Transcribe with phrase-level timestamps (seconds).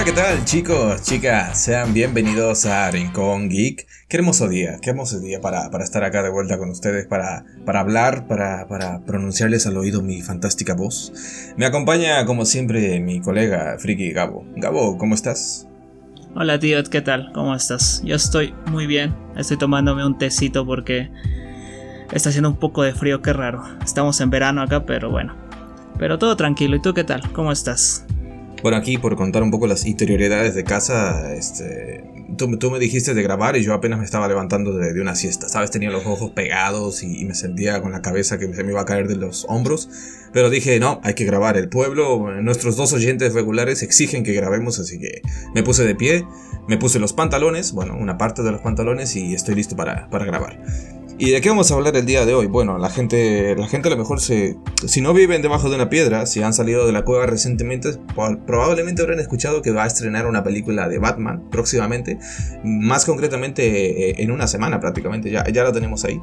[0.00, 1.62] Hola, ¿qué tal chicos, chicas?
[1.62, 3.86] Sean bienvenidos a Rincón Geek.
[4.08, 7.44] Qué hermoso día, qué hermoso día para, para estar acá de vuelta con ustedes, para,
[7.66, 11.12] para hablar, para, para pronunciarles al oído mi fantástica voz.
[11.58, 14.46] Me acompaña, como siempre, mi colega Friki Gabo.
[14.56, 15.68] Gabo, ¿cómo estás?
[16.34, 17.30] Hola tío, ¿qué tal?
[17.34, 18.00] ¿Cómo estás?
[18.02, 21.10] Yo estoy muy bien, estoy tomándome un tecito porque
[22.10, 23.62] está haciendo un poco de frío, qué raro.
[23.84, 25.36] Estamos en verano acá, pero bueno.
[25.98, 27.30] Pero todo tranquilo, ¿y tú qué tal?
[27.32, 28.06] ¿Cómo estás?
[28.62, 32.04] Bueno, aquí por contar un poco las interioridades de casa, este,
[32.36, 35.48] tú, tú me dijiste de grabar y yo apenas me estaba levantando de, una siesta,
[35.48, 35.70] ¿sabes?
[35.70, 38.84] Tenía los ojos pegados y, me sentía con la cabeza que se me iba a
[38.84, 39.88] caer de los hombros,
[40.32, 44.78] pero dije, no, hay que grabar, el pueblo, nuestros dos oyentes regulares exigen que grabemos,
[44.78, 45.22] así que
[45.54, 46.26] me puse de pie,
[46.68, 50.26] me puse los pantalones, bueno, una parte de los pantalones y estoy listo para, para
[50.26, 50.60] grabar.
[51.22, 52.46] ¿Y de qué vamos a hablar el día de hoy?
[52.46, 54.56] Bueno, la gente, la gente a lo mejor se...
[54.86, 57.90] Si no viven debajo de una piedra, si han salido de la cueva recientemente,
[58.46, 62.18] probablemente habrán escuchado que va a estrenar una película de Batman próximamente.
[62.64, 66.22] Más concretamente eh, en una semana prácticamente, ya, ya la tenemos ahí.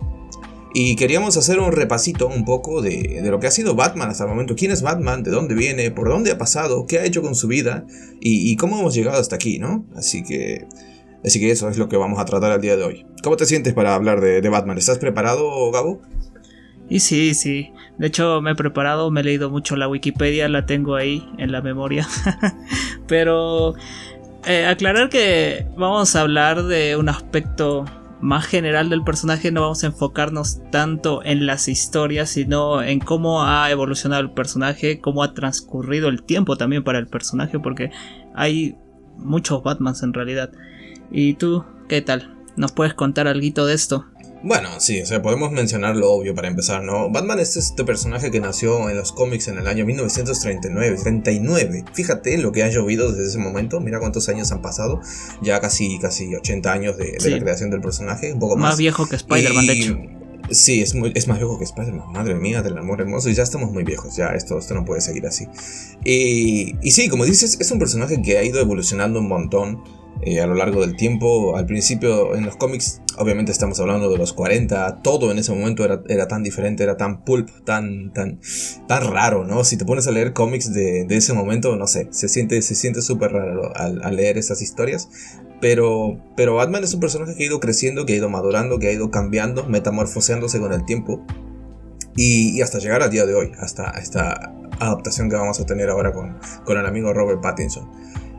[0.73, 4.23] Y queríamos hacer un repasito un poco de, de, lo que ha sido Batman hasta
[4.23, 4.55] el momento.
[4.55, 5.21] ¿Quién es Batman?
[5.21, 5.91] ¿De dónde viene?
[5.91, 6.87] ¿Por dónde ha pasado?
[6.87, 7.85] ¿Qué ha hecho con su vida?
[8.19, 9.85] Y, y cómo hemos llegado hasta aquí, ¿no?
[9.95, 10.65] Así que
[11.25, 13.05] Así que eso es lo que vamos a tratar el día de hoy.
[13.23, 14.77] ¿Cómo te sientes para hablar de, Batman?
[14.77, 16.01] ¿Estás preparado, Gabo?
[16.89, 17.71] Y sí, sí.
[17.97, 21.51] De hecho, me he preparado, me he leído mucho la Wikipedia, la tengo ahí en
[21.51, 22.07] la memoria.
[23.07, 23.73] Pero
[24.45, 27.85] eh, aclarar que vamos a hablar de un aspecto
[28.21, 33.43] más general del personaje, no vamos a enfocarnos tanto en las historias, sino en cómo
[33.43, 37.91] ha evolucionado el personaje, cómo ha transcurrido el tiempo también para el personaje, porque
[38.33, 38.75] hay
[39.17, 40.51] muchos Batmans en realidad.
[41.11, 42.33] ¿Y tú qué tal?
[42.55, 44.05] ¿Nos puedes contar algo de esto?
[44.43, 47.09] Bueno, sí, o sea, podemos mencionar lo obvio para empezar, ¿no?
[47.09, 51.85] Batman es este personaje que nació en los cómics en el año 1939, 39.
[51.93, 55.01] Fíjate lo que ha llovido desde ese momento, mira cuántos años han pasado,
[55.41, 58.71] ya casi, casi 80 años de, la creación del personaje, un poco más.
[58.71, 59.97] Más viejo que Spider-Man, de hecho.
[60.49, 63.43] Sí, es, muy, es más viejo que Spider-Man, madre mía, del amor hermoso, y ya
[63.43, 65.47] estamos muy viejos, ya esto, esto no puede seguir así.
[66.03, 69.83] Y, y sí, como dices, es un personaje que ha ido evolucionando un montón
[70.21, 71.55] eh, a lo largo del tiempo.
[71.55, 75.85] Al principio en los cómics, obviamente estamos hablando de los 40, todo en ese momento
[75.85, 78.39] era, era tan diferente, era tan pulp, tan, tan,
[78.87, 79.63] tan raro, ¿no?
[79.63, 82.73] Si te pones a leer cómics de, de ese momento, no sé, se siente se
[82.73, 85.09] siente súper raro al, leer esas historias.
[85.59, 88.87] Pero, pero Batman es un personaje que ha ido creciendo, que ha ido madurando, que
[88.87, 91.25] ha ido cambiando, metamorfoseándose con el tiempo.
[92.15, 96.11] Y, hasta llegar al día de hoy, hasta esta adaptación que vamos a tener ahora
[96.11, 97.89] con, con el amigo Robert Pattinson.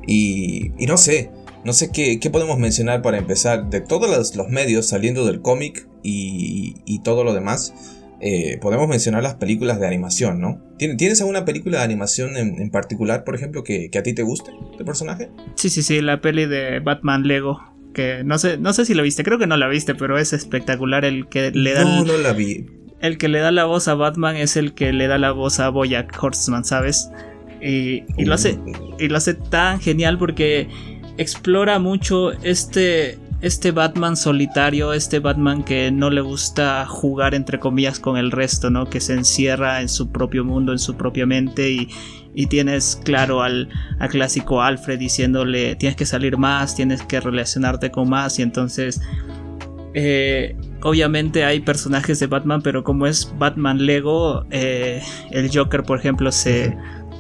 [0.07, 1.31] Y, y no sé,
[1.65, 3.69] no sé qué, podemos mencionar para empezar.
[3.69, 7.75] De todos los, medios saliendo del cómic y, todo lo demás,
[8.21, 10.61] eh, podemos mencionar las películas de animación, ¿no?
[10.79, 14.85] ¿Tienes alguna película de animación en, particular, por ejemplo, que, a ti te guste de
[14.85, 15.31] personaje?
[15.55, 17.61] Sí, sí, sí, la peli de Batman Lego.
[17.95, 20.33] Que no sé, no sé si la viste, creo que no la viste, pero es
[20.33, 21.85] espectacular el que le da.
[21.85, 22.67] No, no la vi.
[23.01, 25.61] El que le da la voz a Batman es el que le da la voz
[25.61, 27.11] a Boyack Horseman, ¿sabes?
[27.63, 28.59] Y, y lo hace.
[28.99, 30.69] Y lo hace tan genial porque
[31.19, 38.01] explora mucho este, este Batman solitario, este Batman que no le gusta jugar entre comillas
[38.01, 38.91] con el resto, ¿no?
[38.91, 41.89] Que se encierra en su propio mundo, en su propia mente y,
[42.35, 43.69] y tienes claro al,
[44.11, 49.01] clásico Alfred diciéndole tienes que salir más, tienes que relacionarte con más y entonces...
[49.95, 55.99] Eh, obviamente hay personajes de Batman, pero como es Batman Lego, eh, el Joker, por
[55.99, 56.77] ejemplo, se,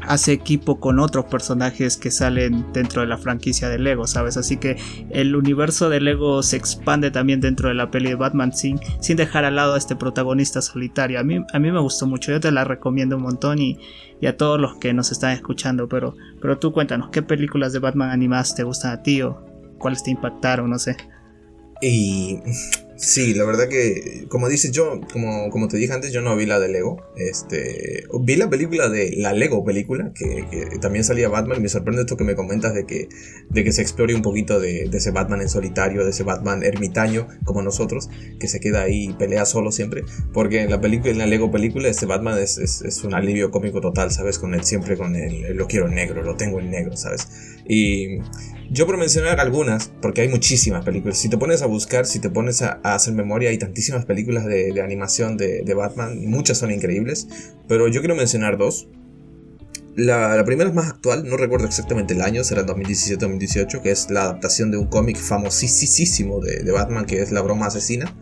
[0.09, 4.37] hace equipo con otros personajes que salen dentro de la franquicia de Lego, ¿sabes?
[4.37, 4.79] Así que
[5.11, 9.17] el universo de Lego se expande también dentro de la peli de Batman sin, sin
[9.17, 11.21] dejar al lado a este protagonista solitario.
[11.21, 13.79] A mí, a mí me gustó mucho, yo te la recomiendo un montón y,
[14.27, 18.11] a todos los que nos están escuchando, pero, pero tú cuéntanos, ¿qué películas de Batman
[18.11, 19.45] animadas te gustan a ti o
[19.79, 20.71] cuáles te impactaron?
[20.71, 20.97] No sé.
[21.81, 22.39] Y
[22.99, 26.47] Sí, la verdad que, como dices yo, como, como te dije antes, yo no vi
[26.47, 27.01] la de Lego.
[27.17, 31.59] Este, vi la película de la Lego película, que, también salía Batman.
[31.59, 33.09] Y me sorprende esto que me comentas de que,
[33.51, 37.29] de que se explore un poquito de, ese Batman en solitario, de ese Batman ermitaño,
[37.45, 40.03] como nosotros, que se queda ahí y pelea solo siempre.
[40.33, 43.81] Porque en la película, en la Lego película, este Batman es, es, un alivio cómico
[43.81, 44.41] total, ¿sabes?
[44.41, 47.29] Con él siempre con él, lo quiero en negro, lo tengo en negro, ¿sabes?
[47.69, 48.19] Y
[48.71, 51.19] yo por mencionar algunas, porque hay muchísimas películas.
[51.19, 54.81] Si te pones a buscar, si te pones a, hacer memoria, hay tantísimas películas de,
[54.83, 57.29] animación de, Batman, muchas son increíbles,
[57.67, 58.89] pero yo quiero mencionar dos.
[59.97, 64.23] La, primera es más actual, no recuerdo exactamente el año, será 2017-2018, que es la
[64.23, 68.15] adaptación de un cómic famosísimo de, de Batman, que es La Broma Asesina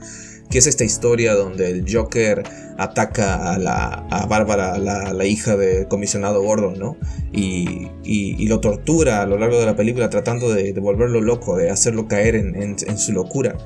[0.51, 2.43] que es esta historia donde el Joker
[2.79, 6.97] ataca a, la, a Bárbara, la, hija del comisionado Gordon, ¿no?
[7.33, 11.71] Y, y, lo tortura a lo largo de la película tratando de, volverlo loco, de
[11.71, 13.57] hacerlo caer en, en su locura.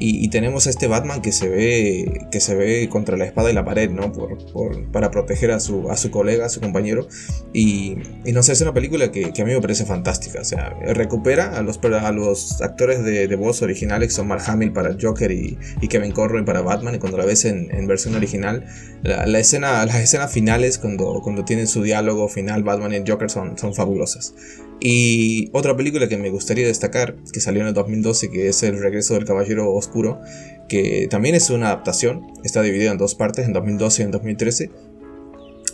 [0.00, 3.54] Y, tenemos a este Batman que se ve que se ve contra la espada y
[3.54, 4.12] la pared, ¿no?
[4.12, 7.08] Por, para proteger a su, a su colega, a su compañero.
[7.52, 10.40] Y, y no sé, es una película que, a mí me parece fantástica.
[10.40, 14.72] O sea, recupera a los, a los actores de, voz originales, que son Mark Hamill
[14.72, 16.94] para Joker y, Kevin Conroy para Batman.
[16.94, 18.57] Y cuando la ves en, versión original,
[19.02, 23.56] la, escena, las escenas finales, cuando, cuando tienen su diálogo final, Batman y Joker son,
[23.58, 24.34] son fabulosas.
[24.80, 28.80] Y otra película que me gustaría destacar, que salió en el 2012, que es El
[28.80, 30.20] regreso del Caballero Oscuro,
[30.68, 34.70] que también es una adaptación, está dividida en dos partes, en 2012 y en 2013.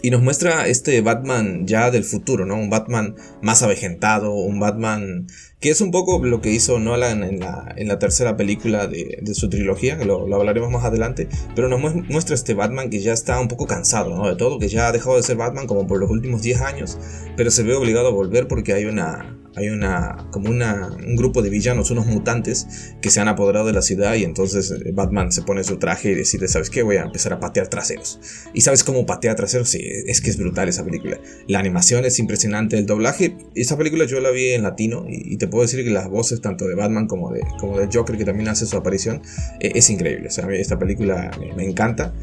[0.02, 2.56] Y nos muestra este Batman ya del futuro, ¿no?
[2.56, 5.26] Un Batman más avejentado, un Batman
[5.60, 9.22] que es un poco lo que hizo Nolan en la, en la tercera película de,
[9.34, 13.40] su trilogía, que lo, hablaremos más adelante, pero nos muestra este Batman que ya está
[13.40, 14.28] un poco cansado ¿no?
[14.28, 16.98] de todo, que ya ha dejado de ser Batman como por los últimos 10 años,
[17.36, 21.42] pero se ve obligado a volver porque hay una, hay una como una, un grupo
[21.42, 25.32] de villanos, unos mutantes que se han apoderado de la ciudad y entonces eh, Batman
[25.32, 26.82] se pone su traje y decide, ¿sabes qué?
[26.82, 28.20] Voy a empezar a patear traseros.
[28.52, 29.68] ¿Y sabes cómo patea traseros?
[29.68, 31.20] Sí, es que es brutal esa película.
[31.46, 35.50] La animación es impresionante, el doblaje, esa película yo la vi en latino y, te
[35.50, 38.48] puedo decir que las voces tanto de Batman como de, como de Joker que también
[38.48, 39.20] hace su aparición
[39.60, 40.28] eh, es increíble.
[40.28, 42.14] Esta película me encanta.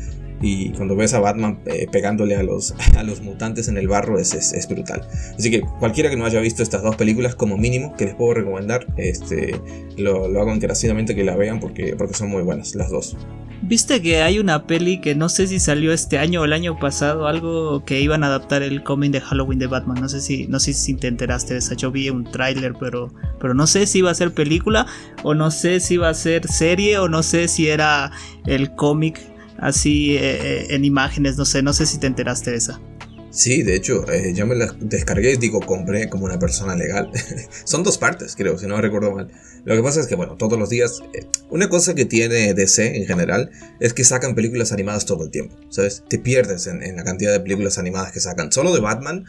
[0.42, 4.20] Y cuando ves a Batman eh, pegándole a los, a los mutantes en el barro
[4.20, 5.08] es, es, brutal.
[5.38, 8.34] Así que cualquiera que no haya visto estas dos películas, como mínimo, que les puedo
[8.34, 9.60] recomendar, este,
[9.98, 13.18] lo, lo hago encarecidamente que la vean porque, porque son muy buenas las dos.
[13.64, 16.80] Viste que hay una peli que no sé si salió este año o el año
[16.80, 20.02] pasado, algo que iban a adaptar el cómic de Halloween de Batman.
[20.02, 21.76] No sé si, no sé si te enteraste esa.
[21.76, 24.88] Yo vi un tráiler, pero, pero no sé si iba a ser película,
[25.22, 28.12] o no sé si iba a ser serie, o no sé si era
[28.48, 29.22] el cómic
[29.62, 32.82] así eh, eh, en imágenes, no sé, no sé si te enteraste de esa.
[33.30, 37.10] Sí, de hecho, eh, yo me la descargué, digo, compré como una persona legal.
[37.64, 39.30] Son dos partes, creo, si no recuerdo mal.
[39.64, 41.02] Lo que pasa es que, bueno, todos los días,
[41.50, 45.56] una cosa que tiene DC en general es que sacan películas animadas todo el tiempo,
[45.70, 46.04] ¿sabes?
[46.10, 48.52] Te pierdes en la cantidad de películas animadas que sacan.
[48.52, 49.26] Solo de Batman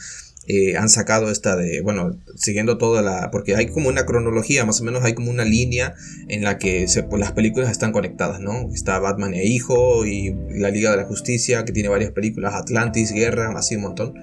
[0.49, 4.81] eh, han sacado esta de, bueno, siguiendo toda la, porque hay como una cronología, más
[4.81, 5.95] o menos hay como una línea
[6.29, 8.69] en la que se, pues, las películas están conectadas, ¿no?
[8.73, 13.13] Está Batman e Hijo y la Liga de la Justicia, que tiene varias películas, Atlantis,
[13.13, 14.15] Guerra, así un montón.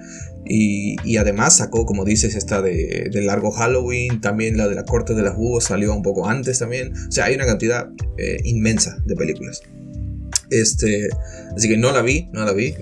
[0.44, 4.84] Y, y además sacó, como dices, esta de, del largo Halloween, también la de la
[4.84, 6.92] Corte de las Búhos salió un poco antes también.
[6.92, 7.88] O sea, hay una cantidad
[8.18, 9.62] eh, inmensa de películas.
[10.50, 11.08] Este,
[11.56, 12.74] así que no la vi, no la vi.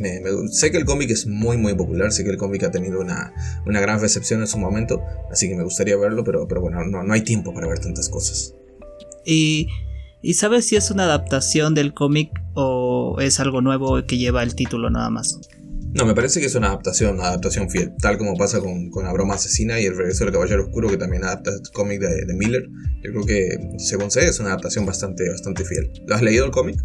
[0.50, 2.12] sé que el cómic es muy, muy popular.
[2.12, 3.32] Sé que el cómic ha tenido una,
[3.66, 5.02] una, gran recepción en su momento.
[5.30, 8.08] Así que me gustaría verlo, pero, pero bueno, no, no hay tiempo para ver tantas
[8.08, 8.54] cosas.
[9.24, 9.68] Y,
[10.22, 14.54] ¿Y sabes si es una adaptación del cómic o es algo nuevo que lleva el
[14.54, 15.38] título nada más?
[15.94, 19.04] No, me parece que es una adaptación, una adaptación fiel, tal como pasa con, con
[19.04, 22.26] La broma asesina y El regreso del caballero oscuro, que también adapta el cómic de,
[22.26, 22.68] de, Miller.
[23.02, 25.90] Yo creo que, según sé, es una adaptación bastante, bastante fiel.
[26.06, 26.76] ¿Lo has leído el cómic?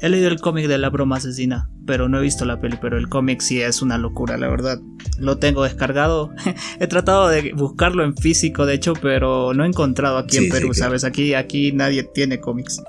[0.00, 2.98] He leído el cómic de la broma asesina, pero no he visto la peli, pero
[2.98, 4.78] el cómic sí es una locura, la verdad.
[5.18, 6.32] Lo tengo descargado.
[6.80, 10.74] he tratado de buscarlo en físico, de hecho, pero no he encontrado aquí en Perú,
[10.74, 11.04] ¿sabes?
[11.04, 12.82] Aquí, aquí nadie tiene cómics.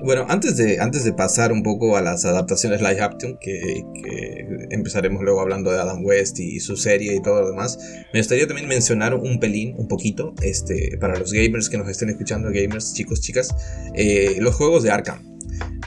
[0.00, 3.82] Bueno, antes de, antes de pasar un poco a las adaptaciones live action, que,
[4.70, 7.78] empezaremos luego hablando de Adam West y su serie y todo lo demás,
[8.12, 12.10] me gustaría también mencionar un pelín, un poquito, este, para los gamers que nos estén
[12.10, 13.54] escuchando, gamers, chicos, chicas,
[13.94, 15.37] eh, los juegos de Arkham.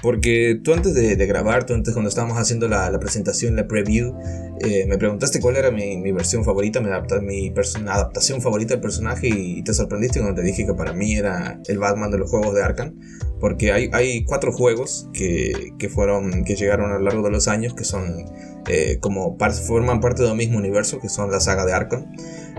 [0.01, 4.15] Porque tú antes de, grabar, tú antes cuando estábamos haciendo la, presentación, la preview,
[4.59, 6.89] eh, me preguntaste cuál era mi, versión favorita, mi,
[7.21, 7.53] mi
[7.87, 11.77] adaptación favorita del personaje y te sorprendiste cuando te dije que para mí era el
[11.77, 12.95] Batman de los juegos de Arkham.
[13.39, 17.83] Porque hay, cuatro juegos que, fueron, que llegaron a lo largo de los años que
[17.83, 18.25] son
[18.67, 19.37] eh, como
[19.67, 22.05] forman parte del mismo universo, que son la saga de Arkham.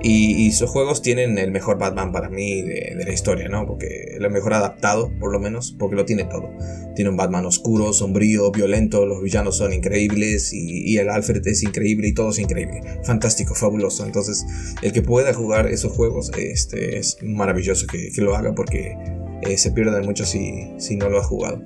[0.04, 3.66] Y, sus juegos tienen el mejor Batman para mí de, la historia, ¿no?
[3.66, 6.50] Porque el mejor adaptado, por lo menos, porque lo tiene todo.
[6.97, 12.09] Tiene un Batman oscuro, sombrío, violento, los villanos son increíbles y, el Alfred es increíble
[12.09, 12.82] y todo es increíble.
[13.04, 14.04] Fantástico, fabuloso.
[14.04, 14.44] Entonces,
[14.82, 18.97] el que pueda jugar esos juegos este, es maravilloso que, lo haga porque
[19.42, 21.62] eh, se pierde mucho si, si no lo ha jugado.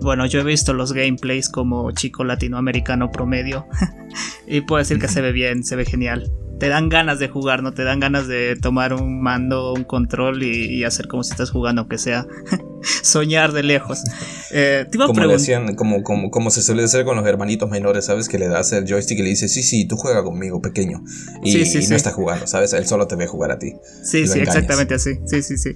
[0.00, 3.66] Bueno, yo he visto los gameplays como chico latinoamericano promedio
[4.46, 7.62] y puedo decir que se ve bien, se ve genial te dan ganas de jugar,
[7.62, 7.72] ¿no?
[7.72, 11.82] Te dan ganas de tomar un mando, un control y, hacer como si estás jugando,
[11.82, 12.26] aunque sea.
[13.02, 14.02] soñar de lejos.
[14.50, 17.70] Eh, te iba a Como, hacían, como, como, como se suele hacer con los hermanitos
[17.70, 18.28] menores, ¿sabes?
[18.28, 21.02] Que le das el joystick y le dices, sí, sí, tú juega conmigo, pequeño.
[21.42, 21.90] Y, Sí, sí, y sí.
[21.90, 22.72] no está jugando, ¿sabes?
[22.72, 23.74] Él solo te ve jugar a ti.
[24.02, 24.48] Sí, sí, engañas.
[24.48, 25.18] exactamente así.
[25.26, 25.70] Sí, sí, sí.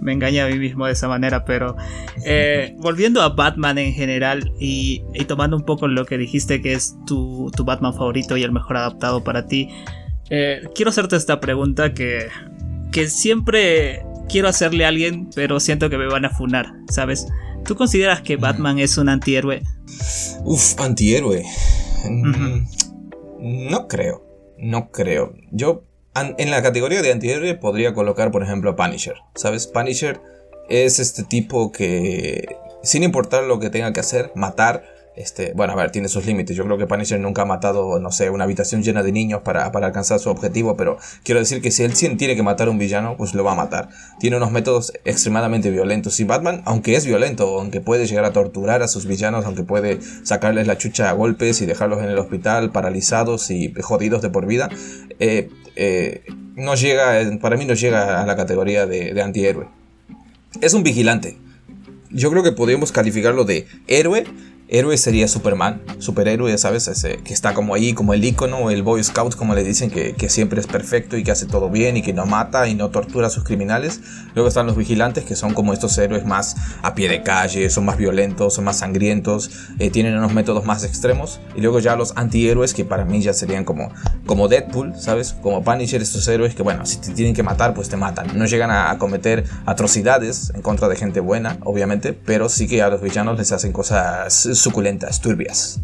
[0.00, 1.76] Me engañé a mí mismo de esa manera, pero
[2.24, 6.72] eh, volviendo a Batman en general y, y tomando un poco lo que dijiste que
[6.72, 9.68] es tu, tu Batman favorito y el mejor adaptado para ti,
[10.30, 12.26] eh, quiero hacerte esta pregunta que,
[12.92, 17.26] que siempre quiero hacerle a alguien, pero siento que me van a funar, ¿sabes?
[17.64, 19.62] ¿Tú consideras que Batman es un antihéroe?
[20.44, 21.44] Uf, antihéroe.
[22.08, 22.64] Mm,
[23.70, 24.24] No creo.
[24.58, 25.34] No creo.
[25.52, 29.14] Yo en la categoría de antihéroe podría colocar, por ejemplo, a Punisher.
[29.34, 29.66] ¿Sabes?
[29.66, 30.20] Punisher
[30.68, 34.84] es este tipo que, sin importar lo que tenga que hacer, matar.
[35.18, 36.56] Este, bueno, a ver, tiene sus límites.
[36.56, 39.66] Yo creo que Punisher nunca ha matado, no sé, una habitación llena de niños para,
[39.66, 43.16] alcanzar su objetivo, pero quiero decir que si él tiene que matar a un villano,
[43.16, 43.88] pues lo va a matar.
[44.20, 46.20] Tiene unos métodos extremadamente violentos.
[46.20, 49.98] Y Batman, aunque es violento, aunque puede llegar a torturar a sus villanos, aunque puede
[50.22, 54.46] sacarles la chucha a golpes y dejarlos en el hospital paralizados y jodidos de por
[54.46, 54.68] vida,
[55.18, 56.22] eh, eh,
[56.54, 59.66] no llega, para mí no llega a la categoría de, de antihéroe.
[60.60, 61.38] Es un vigilante.
[62.10, 64.24] Yo creo que podríamos calificarlo de héroe.
[64.70, 66.88] Héroe sería Superman, superhéroe, ¿sabes?
[66.88, 70.12] Ese, que está como ahí, como el icono, el Boy Scout, como le dicen, que,
[70.12, 72.90] que siempre es perfecto y que hace todo bien y que no mata y no
[72.90, 74.02] tortura a sus criminales.
[74.34, 77.86] Luego están los vigilantes, que son como estos héroes más a pie de calle, son
[77.86, 81.40] más violentos, son más sangrientos, eh, tienen unos métodos más extremos.
[81.56, 83.90] Y luego ya los antihéroes, que para mí ya serían como,
[84.26, 85.34] como Deadpool, ¿sabes?
[85.40, 88.38] Como Punisher, estos héroes que, bueno, si te tienen que matar, pues te matan.
[88.38, 92.82] No llegan a, a cometer atrocidades en contra de gente buena, obviamente, pero sí que
[92.82, 95.80] a los villanos les hacen cosas suculentas, turbias.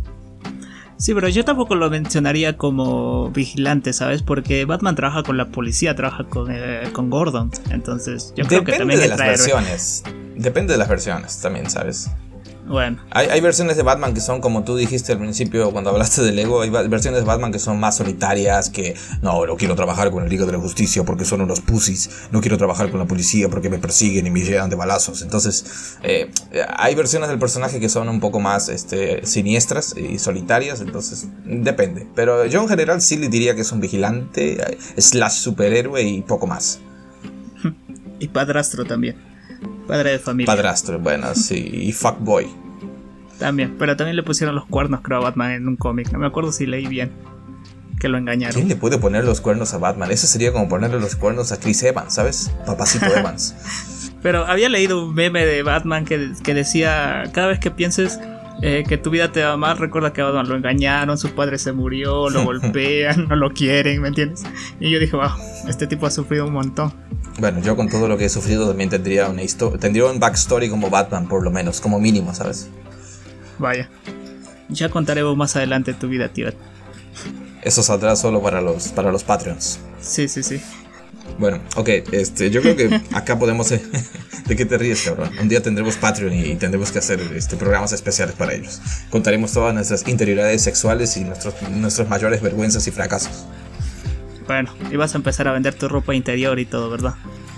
[0.96, 4.22] Sí, pero yo tampoco lo mencionaría como vigilante, ¿sabes?
[4.22, 7.50] Porque Batman trabaja con la policía, trabaja con, eh, con Gordon.
[7.70, 10.02] Entonces, yo creo que Depende también de las versiones.
[10.36, 12.10] Depende de las versiones también, ¿sabes?
[12.66, 16.22] Bueno, Hay, hay versiones de Batman que son, como tú dijiste al principio cuando hablaste
[16.22, 20.10] de Lego, hay versiones de Batman que son más solitarias, que no, no quiero trabajar
[20.10, 23.06] con el Liga de la Justicia porque son unos pussies, no quiero trabajar con la
[23.06, 25.20] policía porque me persiguen y me llenan de balazos.
[25.20, 26.30] Entonces, eh,
[26.76, 32.06] hay versiones del personaje que son un poco más este, siniestras y solitarias, entonces depende.
[32.14, 36.22] Pero yo en general sí le diría que es un vigilante, eh, slash superhéroe y
[36.22, 36.80] poco más.
[38.18, 39.33] y padrastro también.
[39.86, 40.46] Padre de familia.
[40.46, 42.46] Padrastro, bueno, sí, y fuckboy.
[43.38, 46.10] También, pero también le pusieron los cuernos, creo, a Batman en un cómic.
[46.12, 47.12] No me acuerdo si leí bien.
[48.00, 48.54] Que lo engañaron.
[48.54, 50.10] ¿Quién le puede poner los cuernos a Batman?
[50.10, 52.52] Eso sería como ponerle los cuernos a Chris Evans, ¿sabes?
[52.66, 53.54] Papacito Evans.
[54.22, 58.18] Pero había leído un meme de Batman que, que decía, cada vez que pienses
[58.62, 61.58] eh, que tu vida te va mal, recuerda que a Batman lo engañaron, su padre
[61.58, 64.44] se murió, lo golpean, no lo quieren, ¿me entiendes?
[64.80, 65.30] Y yo dije, wow,
[65.68, 66.92] este tipo ha sufrido un montón.
[67.38, 70.70] Bueno, yo con todo lo que he sufrido también tendría una historia, tendría un backstory
[70.70, 72.68] como Batman, por lo menos, como mínimo, ¿sabes?
[73.58, 73.88] Vaya.
[74.68, 76.48] Ya contaremos más adelante tu vida, tío.
[77.62, 79.78] Eso saldrá solo para los, para los Patreons.
[80.00, 80.60] Sí, sí, sí.
[81.38, 83.72] Bueno, ok, este, yo creo que acá podemos...
[83.72, 83.82] eh,
[84.46, 85.30] ¿De qué te ríes, cabrón?
[85.40, 88.80] Un día tendremos Patreon y tendremos que hacer este, programas especiales para ellos.
[89.10, 93.46] Contaremos todas nuestras interioridades sexuales y nuestros, nuestras mayores vergüenzas y fracasos.
[94.46, 97.14] Bueno, y vas a empezar a vender tu ropa interior y todo, ¿verdad?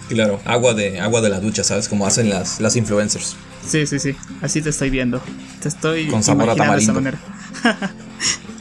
[0.09, 1.89] Claro, agua de, agua de la ducha, ¿sabes?
[1.89, 3.37] Como hacen las, las influencers.
[3.67, 4.15] Sí, sí, sí.
[4.41, 5.21] Así te estoy viendo.
[5.61, 7.19] Te estoy Con sabor a imaginando de esa manera.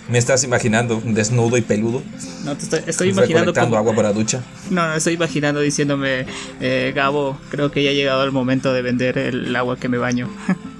[0.09, 2.03] ¿Me estás imaginando desnudo y peludo?
[2.43, 3.75] No, te estoy, estoy imaginando como...
[3.75, 4.43] agua para ducha.
[4.69, 6.25] No, no, estoy imaginando diciéndome,
[6.61, 9.97] eh, Gabo, creo que ya ha llegado el momento de vender el agua que me
[9.97, 10.29] baño.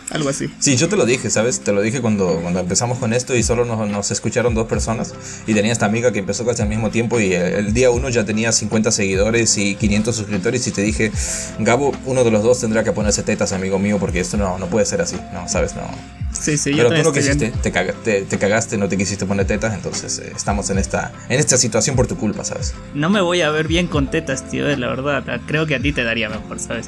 [0.10, 0.48] Algo así.
[0.58, 1.60] Sí, yo te lo dije, ¿sabes?
[1.60, 5.14] Te lo dije cuando, cuando empezamos con esto y solo nos, nos escucharon dos personas.
[5.46, 8.08] Y tenía esta amiga que empezó casi al mismo tiempo y el, el día uno
[8.08, 10.66] ya tenía 50 seguidores y 500 suscriptores.
[10.66, 11.12] Y te dije,
[11.58, 14.66] Gabo, uno de los dos tendrá que ponerse tetas, amigo mío, porque esto no, no
[14.66, 15.48] puede ser así, ¿no?
[15.48, 15.74] ¿Sabes?
[15.74, 15.82] No.
[16.32, 18.96] Sí, sí, yo Pero tú también no quisiste, te, caga- te- te cagaste, no te
[18.96, 22.74] quisiste poner tetas, entonces eh, estamos en esta, en esta situación por tu culpa, ¿sabes?
[22.94, 25.40] No me voy a ver bien con tetas, tío, eh, la verdad.
[25.46, 26.86] Creo que a ti te daría mejor, ¿sabes?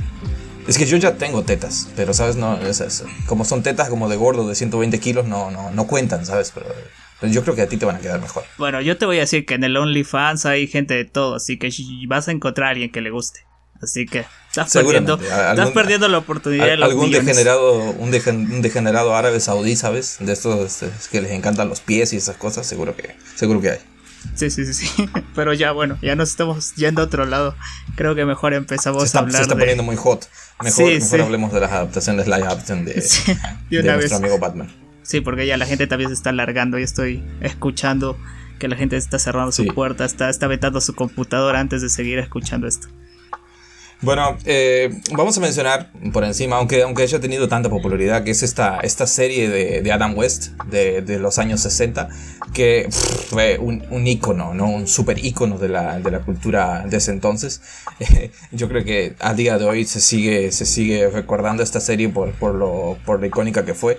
[0.67, 4.17] Es que yo ya tengo tetas, pero sabes, no, es como son tetas como de
[4.17, 6.53] gordo de 120 kilos, no, no, no cuentan, ¿sabes?
[6.55, 6.67] Pero,
[7.21, 8.45] pero yo creo que a ti te van a quedar mejor.
[8.59, 11.59] Bueno, yo te voy a decir que en el OnlyFans hay gente de todo, así
[11.59, 11.71] que
[12.09, 13.41] vas a encontrar a alguien que le guste.
[13.83, 15.19] Así que estás perdiendo,
[15.51, 17.27] estás perdiendo la oportunidad de los algún millones.
[17.27, 20.17] degenerado, un, degen- un degenerado árabe saudí, ¿sabes?
[20.21, 23.71] De estos este, que les encantan los pies y esas cosas, seguro que, seguro que
[23.73, 23.79] hay.
[24.35, 25.09] Sí, sí, sí, sí.
[25.35, 27.55] Pero ya, bueno, ya nos estamos yendo a otro lado.
[27.97, 29.61] Creo que mejor empezamos Se está, a hablar se está de...
[29.61, 30.27] poniendo muy hot.
[30.63, 31.21] Mejor, Sí, mejor sí.
[31.21, 33.33] hablemos de las adaptaciones live action de, Sí,
[33.71, 34.69] de de nuestro amigo Batman.
[35.03, 38.19] Sí, porque ya la gente también se está alargando y estoy escuchando
[38.59, 42.19] que la gente está cerrando su puerta, está, está vetando su computadora antes de seguir
[42.19, 42.89] escuchando esto.
[44.01, 48.43] Bueno, eh, vamos a mencionar por encima, aunque, aunque haya tenido tanta popularidad, que es
[48.43, 52.09] esta, esta serie de, Adam West de, los años 60,
[52.53, 54.69] que fue un, un ícono, ¿no?
[54.69, 57.63] un super ícono de la, de la cultura de ese entonces.
[58.53, 62.33] yo creo que a día de hoy se sigue, se sigue recordando esta serie por,
[62.33, 63.99] por, lo, por lo icónica que fue.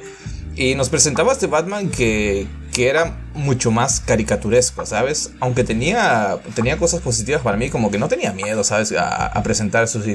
[0.57, 5.31] Y nos presentaba este Batman que, que, era mucho más caricaturesco, ¿sabes?
[5.41, 8.93] Aunque tenía, tenía cosas positivas para mí, como que no tenía miedo, ¿sabes?
[8.97, 10.05] A, presentar sus,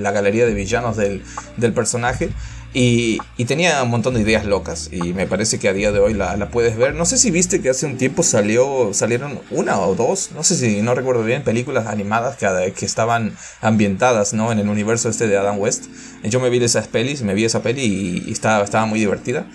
[0.00, 1.22] la galería de villanos del,
[1.56, 2.30] del personaje.
[2.74, 4.90] Y, y, tenía un montón de ideas locas.
[4.92, 6.94] Y me parece que a día de hoy la, la, puedes ver.
[6.94, 10.56] No sé si viste que hace un tiempo salió, salieron una o dos, no sé
[10.56, 14.52] si no recuerdo bien, películas animadas que, que estaban ambientadas ¿no?
[14.52, 15.84] en el universo este de Adam West.
[16.24, 19.46] Yo me vi esas pelis, me vi esa peli y, y estaba, estaba muy divertida.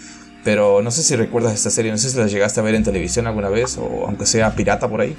[0.44, 2.84] Pero no sé si recuerdas esta serie, no sé si la llegaste a ver en
[2.84, 5.16] televisión alguna vez o aunque sea pirata por ahí.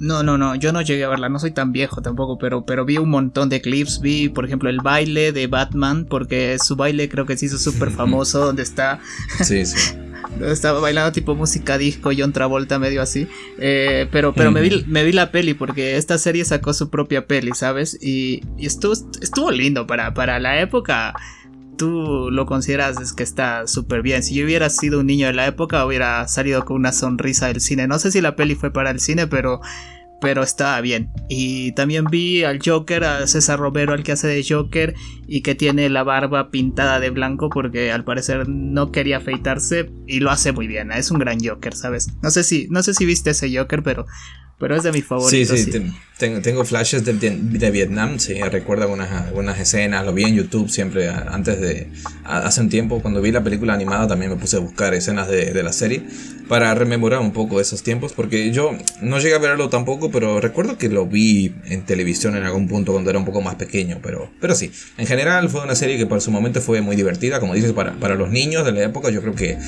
[0.00, 2.84] No, no, no, yo no llegué a verla, no soy tan viejo tampoco, pero, pero
[2.84, 7.08] vi un montón de clips, vi por ejemplo el baile de Batman, porque su baile
[7.08, 9.00] creo que se hizo súper famoso, donde está...
[9.42, 9.98] Sí, sí.
[10.46, 13.26] estaba bailando tipo música disco, John Travolta medio así.
[13.58, 17.26] Eh, pero pero me, vi, me vi la peli porque esta serie sacó su propia
[17.26, 17.98] peli, ¿sabes?
[18.00, 21.14] Y, y estuvo, estuvo lindo para, para la época
[21.78, 24.22] tú lo consideras que está súper bien.
[24.22, 27.62] Si yo hubiera sido un niño de la época, hubiera salido con una sonrisa del
[27.62, 27.88] cine.
[27.88, 29.60] No sé si la peli fue para el cine, pero,
[30.20, 31.10] pero estaba bien.
[31.30, 34.94] Y también vi al Joker, a César Romero, al que hace de Joker,
[35.26, 40.20] y que tiene la barba pintada de blanco porque al parecer no quería afeitarse y
[40.20, 40.92] lo hace muy bien.
[40.92, 42.08] Es un gran Joker, ¿sabes?
[42.22, 44.04] No sé si, no sé si viste ese Joker, pero
[44.58, 45.58] pero es de mis favoritos.
[45.58, 50.24] Sí, sí, Tengo, tengo, flashes de, de, Vietnam, sí, recuerdo algunas, algunas escenas, lo vi
[50.24, 51.92] en YouTube siempre antes de,
[52.24, 55.52] hace un tiempo, cuando vi la película animada también me puse a buscar escenas de,
[55.52, 56.02] de la serie
[56.48, 60.76] para rememorar un poco esos tiempos, porque yo no llegué a verlo tampoco, pero recuerdo
[60.76, 64.28] que lo vi en televisión en algún punto cuando era un poco más pequeño, pero,
[64.40, 67.54] pero sí, en general fue una serie que por su momento fue muy divertida, como
[67.54, 69.58] dices, para, para los niños de la época yo creo que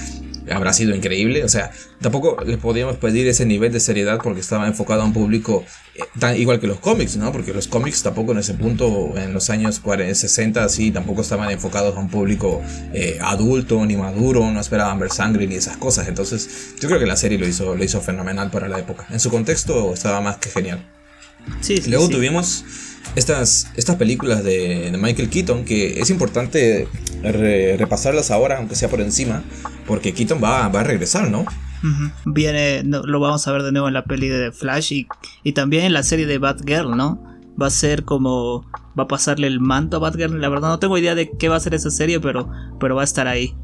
[0.50, 1.44] habrá sido increíble.
[1.44, 1.70] O sea,
[2.00, 6.02] tampoco les podíamos pedir ese nivel de seriedad porque estaba enfocado a un público eh,
[6.18, 7.32] tan igual que los cómics, ¿no?
[7.32, 11.50] Porque los cómics tampoco en ese punto, en los años 40, 60, así, tampoco estaban
[11.50, 16.08] enfocados a un público eh, adulto ni maduro, no esperaban ver sangre ni esas cosas.
[16.08, 19.06] Entonces, yo creo que la serie lo hizo, lo hizo fenomenal para la época.
[19.10, 20.84] En su contexto estaba más que genial.
[21.60, 22.64] Sí, Luego tuvimos
[23.16, 26.88] estas, estas películas de, Michael Keaton, que es importante
[27.22, 29.42] repasarlas ahora, aunque sea por encima,
[29.86, 31.44] porque Keaton va, va a regresar, ¿no?
[32.26, 35.06] Viene, lo vamos a ver de nuevo en la peli de Flash y,
[35.42, 37.22] y también en la serie de Batgirl, ¿no?
[37.60, 38.66] Va a ser como.
[38.98, 40.40] Va a pasarle el manto a Batgirl.
[40.40, 43.02] La verdad no tengo idea de qué va a ser esa serie, pero, pero va
[43.02, 43.54] a estar ahí.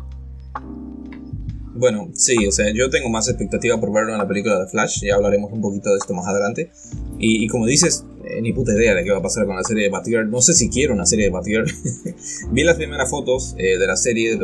[1.79, 5.03] Bueno, sí, o sea, yo tengo más expectativa por verlo en la película de Flash,
[5.03, 6.71] ya hablaremos un poquito de esto más adelante.
[7.19, 9.85] Y, como dices, eh, ni puta idea de qué va a pasar con la serie
[9.85, 10.31] de Batgirl.
[10.31, 11.67] No sé si quiero una serie de Batgirl.
[12.53, 14.39] Vi las primeras fotos eh, de la serie,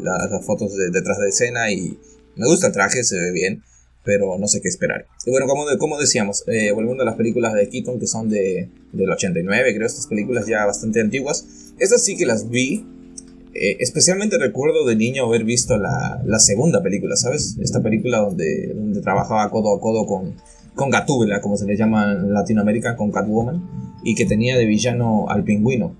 [0.00, 1.98] las, fotos de, detrás de escena y
[2.36, 3.62] me gusta el traje, se ve bien,
[4.04, 5.06] pero no sé qué esperar.
[5.24, 8.68] Y bueno, como, como decíamos, eh, volviendo a las películas de Keaton que son de,
[8.92, 11.46] del 89, creo, estas películas ya bastante antiguas.
[11.78, 12.86] Estas sí que las vi
[13.60, 17.56] eh, especialmente recuerdo de niño haber visto la, la, segunda película, ¿sabes?
[17.60, 20.34] Esta película donde, donde trabajaba codo a codo con,
[20.74, 23.62] con Gatúbela, como se le llama en Latinoamérica, con Catwoman,
[24.04, 25.96] y que tenía de villano al pingüino.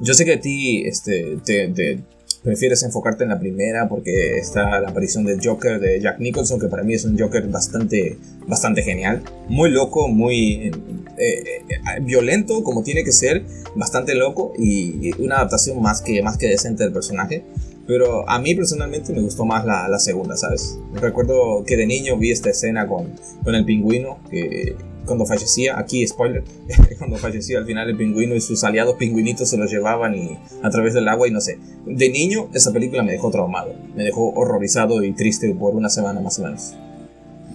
[0.00, 2.00] Yo sé que a ti este, te,
[2.42, 6.68] prefieres enfocarte en la primera porque está la aparición del Joker de Jack Nicholson, que
[6.68, 10.70] para mí es un Joker bastante, bastante genial, muy loco, muy
[11.18, 16.38] eh, eh, violento como tiene que ser, bastante loco y una adaptación más que, más
[16.38, 17.44] que decente del personaje.
[17.86, 20.76] Pero a mí personalmente me gustó más la, la segunda, ¿sabes?
[20.94, 23.12] Recuerdo que de niño vi esta escena con,
[23.44, 24.74] con el pingüino, que
[25.06, 26.44] cuando fallecía, aquí spoiler,
[26.98, 30.70] cuando fallecía al final el pingüino y sus aliados pingüinitos se los llevaban y, a
[30.70, 31.58] través del agua y no sé.
[31.86, 36.20] De niño esa película me dejó traumado, me dejó horrorizado y triste por una semana
[36.20, 36.74] más o menos.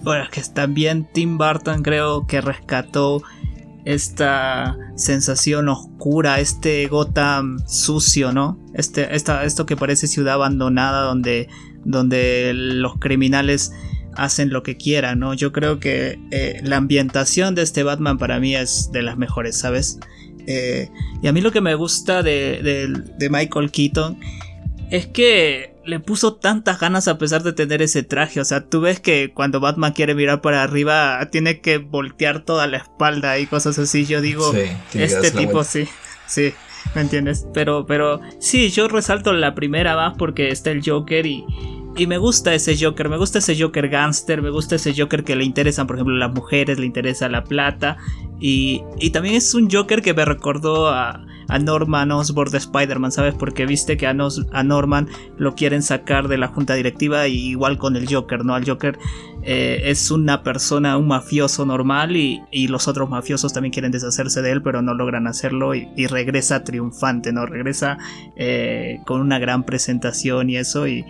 [0.02, 3.22] Bueno, es que también Tim Burton creo que rescató
[3.84, 8.58] esta sensación oscura, este Gotham sucio, ¿no?
[8.74, 11.48] Este, esta, esto que parece ciudad abandonada donde,
[11.84, 13.72] donde los criminales
[14.14, 15.34] hacen lo que quieran, ¿no?
[15.34, 19.58] Yo creo que eh, la ambientación de este Batman para mí es de las mejores,
[19.58, 19.98] ¿sabes?
[20.46, 20.88] Eh,
[21.22, 24.18] y a mí lo que me gusta de, de Michael Keaton
[24.90, 28.40] es que le puso tantas ganas a pesar de tener ese traje.
[28.40, 32.66] O sea, tú ves que cuando Batman quiere mirar para arriba, tiene que voltear toda
[32.66, 34.06] la espalda y cosas así.
[34.06, 34.52] Yo digo,
[34.94, 35.88] este tipo sí,
[36.26, 36.54] sí,
[36.94, 37.46] ¿me entiendes?
[37.52, 41.44] Pero, pero sí, yo resalto la primera más porque está el Joker y,
[41.96, 45.36] y me gusta ese Joker, me gusta ese Joker gangster, me gusta ese Joker que
[45.36, 47.96] le interesan, por ejemplo, las mujeres, le interesa la plata.
[48.40, 53.12] Y, y también es un Joker que me recordó a, a Norman Osborn de Spider-Man,
[53.12, 53.34] ¿sabes?
[53.34, 57.96] Porque viste que a, Norman lo quieren sacar de la junta directiva, y igual con
[57.96, 58.54] el Joker, ¿no?
[58.54, 58.98] Al Joker
[59.42, 64.40] eh, es una persona, un mafioso normal, y, y, los otros mafiosos también quieren deshacerse
[64.40, 67.44] de él, pero no logran hacerlo, y, y regresa triunfante, ¿no?
[67.46, 67.98] Regresa
[68.36, 71.04] eh, con una gran presentación y eso, y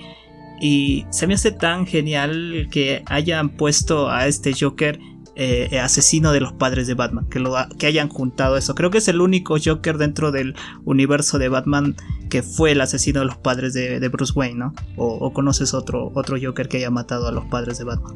[0.64, 5.00] y se me hace tan genial que hayan puesto a este Joker
[5.35, 8.75] eh, asesino de los padres de Batman, que, lo, que hayan juntado eso.
[8.75, 11.97] Creo que es el único Joker dentro del universo de Batman
[12.29, 14.75] que fue el asesino de los padres de, Bruce Wayne, ¿no?
[14.97, 18.14] O, conoces otro, otro Joker que haya matado a los padres de Batman.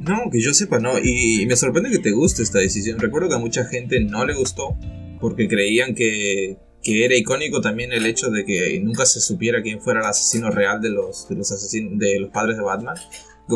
[0.00, 0.98] No, que yo sepa, no.
[0.98, 2.98] Y me sorprende que te guste esta decisión.
[2.98, 4.76] Recuerdo que a mucha gente no le gustó
[5.20, 9.80] porque creían que, que era icónico también el hecho de que nunca se supiera quién
[9.80, 12.96] fuera el asesino real de los, de los, asesinos, de los padres de Batman.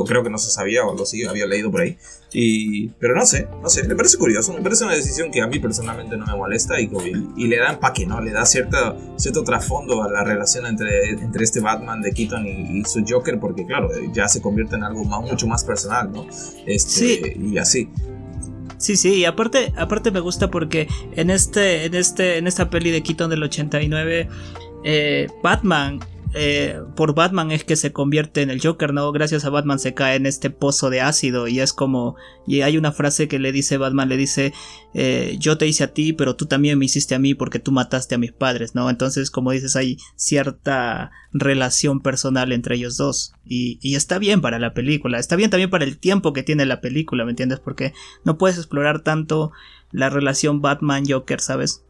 [0.05, 1.97] Creo que no se sabía o algo así, había leído por ahí.
[2.33, 5.47] Y, pero no sé, no sé, me parece curioso, me parece una decisión que a
[5.47, 6.91] mí personalmente no me molesta y,
[7.37, 8.21] y, le da empaque, ¿no?
[8.21, 12.85] Le da cierta, cierto trasfondo a la relación entre, entre este Batman de Keaton y,
[12.85, 16.27] su Joker, porque claro, ya se convierte en algo mucho más personal, ¿no?
[16.67, 17.21] Este, sí.
[17.53, 17.89] Y así.
[18.79, 22.91] Sí, sí, y aparte, aparte me gusta porque en este, en este, en esta peli
[22.91, 24.29] de Keaton del 89,
[24.85, 26.01] eh, Batman
[26.39, 29.11] eh, por Batman es que se convierte en el Joker, ¿no?
[29.11, 32.17] Gracias a Batman se cae en este pozo de ácido y es como...
[32.47, 34.53] Y hay una frase que le dice Batman, le dice,
[34.93, 37.73] eh, yo te hice a ti, pero tú también me hiciste a mí porque tú
[37.73, 38.91] mataste a mis padres, ¿no?
[38.91, 43.33] Entonces, como dices, hay cierta relación personal entre ellos dos.
[43.45, 46.83] Y, está bien para la película, está bien también para el tiempo que tiene la
[46.83, 47.61] película, ¿me entiendes?
[47.61, 47.95] Porque
[48.25, 49.53] no puedes explorar tanto
[49.91, 51.83] la relación Batman-Joker, ¿sabes?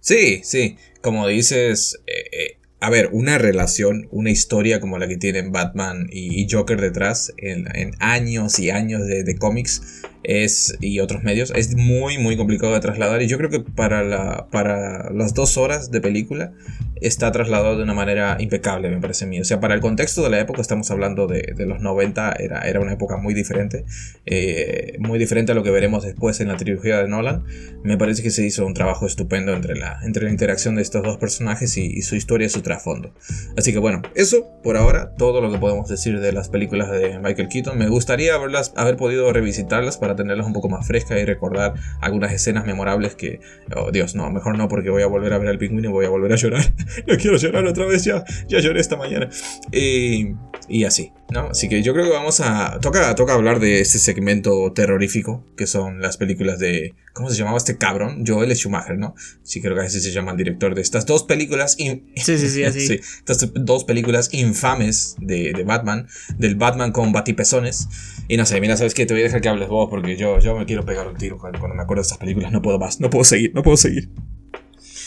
[0.00, 5.50] Sí, sí, como dices, eh, a ver, una relación, una historia como la que tienen
[5.50, 7.66] Batman y, Joker detrás en,
[7.98, 12.80] años y años de, de cómics es, y otros medios es muy muy complicado de
[12.80, 13.22] trasladar.
[13.22, 16.52] Y yo creo que para, la, para las dos horas de película
[17.00, 19.40] está trasladado de una manera impecable me parece a mí.
[19.40, 22.62] O sea para el contexto de la época estamos hablando de, de los 90 era,
[22.62, 23.84] era una época muy diferente
[24.24, 27.44] eh, muy diferente a lo que veremos después en la trilogía de Nolan.
[27.84, 31.02] Me parece que se hizo un trabajo estupendo entre la, entre la interacción de estos
[31.02, 33.12] dos personajes y, su historia y su trasfondo.
[33.56, 37.18] Así que bueno eso por ahora todo lo que podemos decir de las películas de
[37.18, 37.78] Michael Keaton.
[37.78, 42.32] Me gustaría haberlas, haber podido revisitarlas para tenerlas un poco más frescas y recordar algunas
[42.32, 43.40] escenas memorables que,
[43.74, 46.06] oh Dios, no, mejor no porque voy a volver a ver al pingüino y voy
[46.06, 46.64] a volver a llorar.
[47.06, 49.28] no quiero llorar otra vez, ya, ya lloré esta mañana.
[49.72, 51.48] y así, ¿no?
[51.50, 52.78] Así que yo creo que vamos a...
[52.80, 56.94] Toca, toca hablar de este segmento terrorífico, que son las películas de...
[57.16, 58.24] ¿Cómo se llamaba este cabrón?
[58.26, 59.14] Joel Schumacher, ¿no?
[59.42, 61.72] Sí, creo que así se llama el director de estas dos películas.
[61.78, 62.86] Sí, sí, sí, así.
[62.86, 67.88] sí, estas dos películas infames de, de Batman, del Batman con batipezones.
[68.28, 69.06] Y no sé, mira, ¿sabes qué?
[69.06, 71.38] Te voy a dejar que hables vos porque yo, yo me quiero pegar un tiro
[71.38, 72.52] cuando, me acuerdo de estas películas.
[72.52, 74.10] No puedo más, no puedo seguir, no puedo seguir.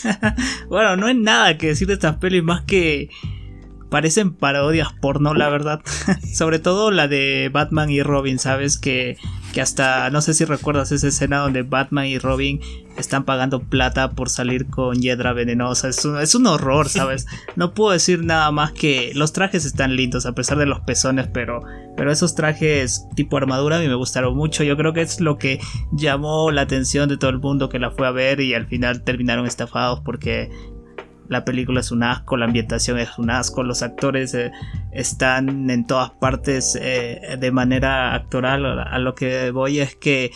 [0.68, 3.08] bueno, no hay nada que decir de estas pelis más que
[3.90, 5.82] parecen parodias porno, la verdad.
[6.32, 8.78] Sobre todo la de Batman y Robin, ¿sabes?
[8.78, 9.18] Que,
[9.52, 12.60] que hasta, no sé si recuerdas esa escena donde Batman y Robin
[12.96, 15.88] están pagando plata por salir con hiedra venenosa.
[15.88, 17.26] Es un, es un horror, ¿sabes?
[17.56, 21.26] No puedo decir nada más que los trajes están lindos a pesar de los pezones,
[21.32, 21.62] pero,
[21.96, 24.62] pero esos trajes tipo armadura a mí me gustaron mucho.
[24.62, 25.60] Yo creo que es lo que
[25.92, 29.02] llamó la atención de todo el mundo que la fue a ver y al final
[29.02, 30.50] terminaron estafados porque
[31.30, 34.50] la película es un asco, la ambientación es un asco, los actores eh,
[34.92, 38.66] están en todas partes eh, de manera actoral.
[38.66, 40.32] A lo que voy es que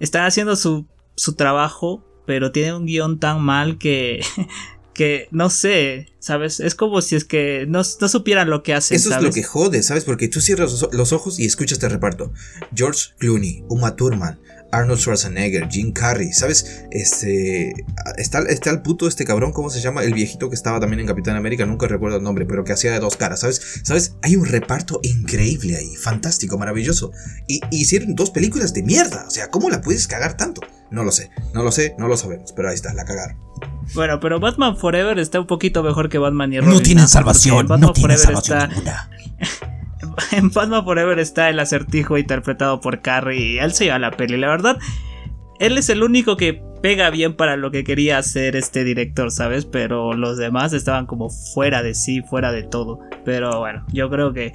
[0.00, 4.20] están haciendo su, su trabajo, pero tienen un guion tan mal que,
[4.92, 6.60] que no sé, ¿sabes?
[6.60, 8.98] Es como si es que no, no supieran lo que hacen.
[8.98, 10.04] Eso es lo que jode, ¿sabes?
[10.04, 12.34] Porque tú cierras los ojos y escuchas este reparto.
[12.74, 14.38] George Clooney, Uma Thurman,
[14.74, 16.84] Arnold Schwarzenegger, Jim Carrey, ¿sabes?
[16.90, 17.72] Este.
[18.16, 20.02] Está, está el puto este cabrón, ¿cómo se llama?
[20.02, 22.92] El viejito que estaba también en Capitán América, nunca recuerdo el nombre, pero que hacía
[22.92, 23.80] de dos caras, ¿sabes?
[23.82, 24.16] ¿Sabes?
[24.22, 27.12] Hay un reparto increíble ahí, fantástico, maravilloso.
[27.46, 30.60] Y, hicieron dos películas de mierda, o sea, ¿cómo la puedes cagar tanto?
[30.90, 33.36] No lo sé, no lo sé, no lo sabemos, pero ahí está, la cagaron.
[33.94, 36.74] Bueno, pero Batman Forever está un poquito mejor que Batman y Robin.
[36.74, 39.10] No tienen salvación, no tienen salvación ninguna.
[40.32, 44.36] en Batman Forever está el acertijo interpretado por Carrie y él se lleva la peli.
[44.36, 44.78] La verdad,
[45.58, 49.64] él es el único que pega bien para lo que quería hacer este director, ¿sabes?
[49.64, 53.00] Pero los demás estaban como fuera de sí, fuera de todo.
[53.24, 54.52] Pero bueno, yo creo que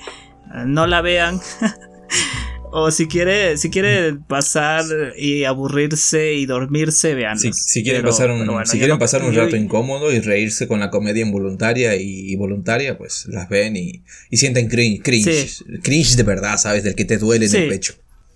[0.65, 1.39] no la vean.
[2.71, 4.85] O si quiere, si quiere pasar
[5.17, 7.39] y aburrirse y dormirse, vean.
[7.39, 11.23] si quieren pasar un, si quieren pasar un rato incómodo y reírse con la comedia
[11.23, 16.83] involuntaria y, voluntaria, pues las ven y, y sienten cringe, cringe, cringe de verdad, ¿sabes?
[16.83, 17.93] Del que te duele en el pecho.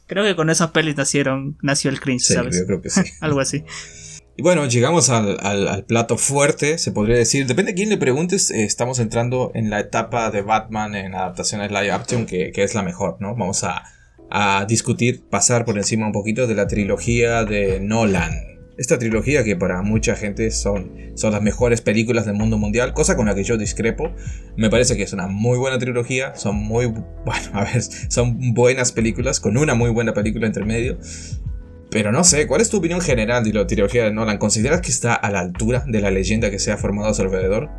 [0.07, 2.57] Creo que con esas pelis nacieron, nació el cringe, ¿sabes?
[2.57, 3.01] Yo creo que sí.
[3.21, 3.63] Algo así.
[4.35, 7.45] Y bueno, llegamos al, al, plato fuerte, se podría decir.
[7.45, 11.69] Depende de quién le preguntes, eh, estamos entrando en la etapa de Batman en adaptaciones
[11.69, 13.35] live action, que, que es la mejor, ¿no?
[13.35, 13.83] Vamos a,
[14.29, 18.31] a discutir, pasar por encima un poquito de la trilogía de Nolan.
[18.77, 23.15] Esta trilogía que para mucha gente son, son las mejores películas del mundo mundial, cosa
[23.15, 24.11] con la que yo discrepo.
[24.57, 26.87] Me parece que es una muy buena trilogía, son muy,
[27.25, 30.97] bueno, a ver, son buenas películas, con una muy buena película entre medio.
[31.91, 34.39] Pero no sé, ¿cuál es tu opinión general de la trilogía de Nolan?
[34.39, 37.21] ¿Consideras que está a la altura de la leyenda que se ha formado a su
[37.21, 37.69] alrededor?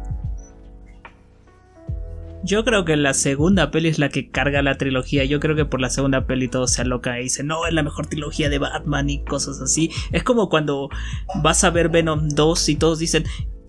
[2.46, 5.24] Yo creo que la segunda peli es la que carga la trilogía.
[5.24, 7.82] Yo creo que por la segunda peli todo se aloca y dicen, no, es la
[7.82, 9.90] mejor trilogía de Batman y cosas así.
[10.12, 10.90] Es como cuando
[11.42, 13.24] vas a ver Venom 2 y todos dicen,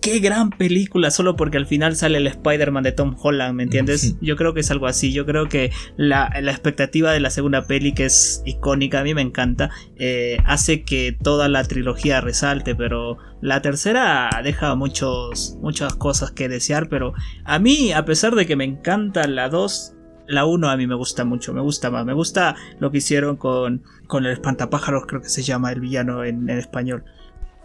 [0.06, 4.16] qué gran película, solo porque al final sale el Spider-Man de Tom Holland, ¿me entiendes?
[4.20, 7.92] Yo creo que es algo así, yo creo que la, expectativa de la segunda peli,
[7.92, 13.18] que es icónica, a mí me encanta, eh, hace que toda la trilogía resalte, pero
[13.40, 17.12] la tercera deja muchos, muchas cosas que desear, pero
[17.44, 19.96] a mí, a pesar de que me encanta la 2,
[20.28, 23.36] la 1 a mí me gusta mucho, me gusta más, me gusta lo que hicieron
[23.36, 27.02] con, con el espantapájaros, creo que se llama el villano en español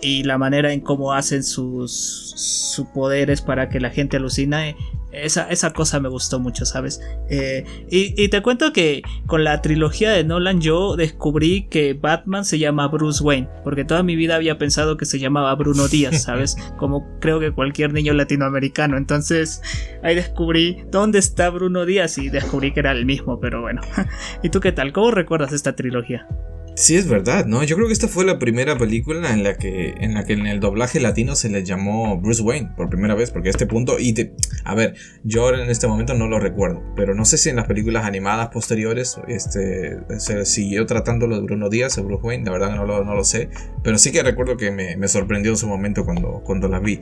[0.01, 1.91] y la manera en cómo hacen sus,
[2.35, 4.75] sus poderes para que la gente alucine
[5.11, 7.01] esa, esa cosa me gustó mucho, ¿sabes?
[7.29, 12.59] Eh, y, te cuento que con la trilogía de Nolan yo descubrí que Batman se
[12.59, 16.55] llama Bruce Wayne, porque toda mi vida había pensado que se llamaba Bruno Díaz, ¿sabes?
[16.77, 18.97] Como creo que cualquier niño latinoamericano.
[18.97, 19.61] Entonces
[20.03, 23.81] ahí descubrí dónde está Bruno Díaz y descubrí que era el mismo, pero bueno.
[24.43, 24.93] ¿Y tú qué tal?
[24.93, 26.27] ¿Cómo recuerdas esta trilogía?
[26.75, 27.63] Sí, es verdad, ¿no?
[27.63, 30.47] Yo creo que esta fue la primera película en la que en, la que en
[30.47, 33.99] el doblaje latino se le llamó Bruce Wayne por primera vez, porque a este punto,
[33.99, 37.49] y te, a ver, yo en este momento no lo recuerdo, pero no sé si
[37.49, 42.45] en las películas animadas posteriores este, se siguió tratándolo de Bruno Díaz o Bruce Wayne,
[42.45, 43.49] la verdad no lo, no lo sé,
[43.83, 46.99] pero sí que recuerdo que me, me sorprendió en su momento cuando, cuando la vi.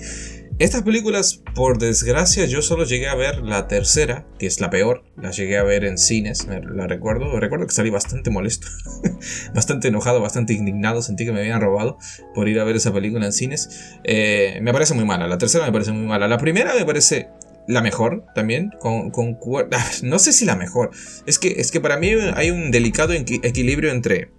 [0.60, 5.06] Estas películas, por desgracia, yo solo llegué a ver la tercera, que es la peor.
[5.16, 7.40] La llegué a ver en cines, la recuerdo.
[7.40, 8.68] Recuerdo que salí bastante molesto,
[9.60, 11.02] bastante enojado, bastante indignado.
[11.02, 11.98] Sentí que me habían robado
[12.34, 13.98] por ir a ver esa película en cines.
[14.06, 15.28] Eh, me parece muy mala.
[15.28, 16.30] La tercera me parece muy mala.
[16.30, 17.28] La primera me parece
[17.68, 18.72] la mejor también.
[18.80, 19.12] Con,
[20.04, 20.92] no sé si la mejor.
[21.26, 24.32] Es que, es que para mí hay un delicado equilibrio entre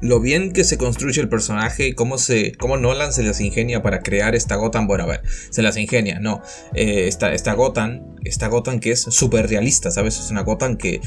[0.00, 3.84] lo bien que se construye el personaje y cómo, se, cómo Nolan se las ingenia
[3.84, 4.88] para crear esta Gotham.
[4.88, 6.42] Bueno, a ver, se las ingenia, no.
[6.74, 7.56] Eh, esta, esta
[8.24, 10.18] esta Gotham que es súper realista, ¿sabes?
[10.18, 11.00] Es una Gotham que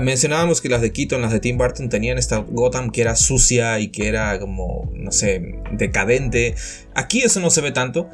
[0.00, 3.80] Mencionábamos que las de Keaton, las de Tim Burton tenían esta Gotham que era sucia
[3.80, 6.54] y que era como, no sé, decadente.
[6.94, 8.08] Aquí eso no se ve tanto,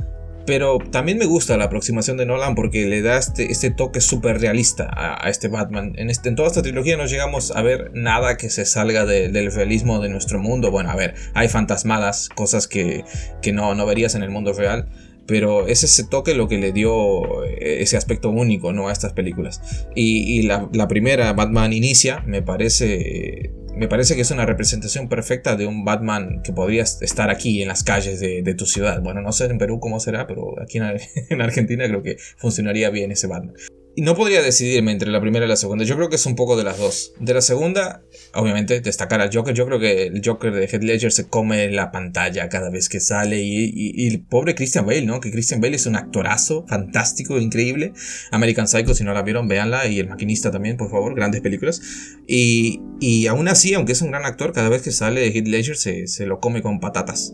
[0.46, 4.40] pero también me gusta la aproximación de Nolan porque le da este, este toque súper
[4.40, 5.94] realista a, este Batman.
[5.96, 9.52] En, este, en toda esta trilogía no llegamos a ver nada que se salga del
[9.52, 10.70] realismo de nuestro mundo.
[10.70, 13.04] Bueno, a ver, hay fantasmadas, cosas que,
[13.42, 14.88] que no, no verías en el mundo real.
[15.26, 18.88] Pero es ese toque lo que le dio eh, ese aspecto único ¿no?
[18.88, 19.60] a estas películas.
[19.94, 25.66] Y, la, primera, Batman Inicia, me parece me parece que es una representación perfecta de
[25.66, 29.02] un Batman que podría estar aquí en las calles de, tu ciudad.
[29.02, 33.10] Bueno, no sé en Perú cómo será, pero aquí en Argentina creo que funcionaría bien
[33.10, 33.54] ese Batman.
[33.96, 35.84] Y no podría decidirme entre la primera y la segunda.
[35.84, 37.12] Yo creo que es un poco de las dos.
[37.20, 38.02] De la segunda,
[38.34, 39.54] obviamente, destacar al Joker.
[39.54, 42.98] Yo creo que el Joker de Heath Ledger se come la pantalla cada vez que
[42.98, 43.40] sale.
[43.42, 45.20] Y, el pobre Christian Bale, ¿no?
[45.20, 47.92] Que Christian Bale es un actorazo fantástico, increíble.
[48.32, 49.86] American Psycho, si no la vieron, véanla.
[49.86, 51.14] Y El Maquinista también, por favor.
[51.14, 51.80] Grandes películas.
[52.26, 55.76] Y, y aún así, aunque es un gran actor, cada vez que sale Heath Ledger
[55.76, 57.32] se, se lo come con patatas.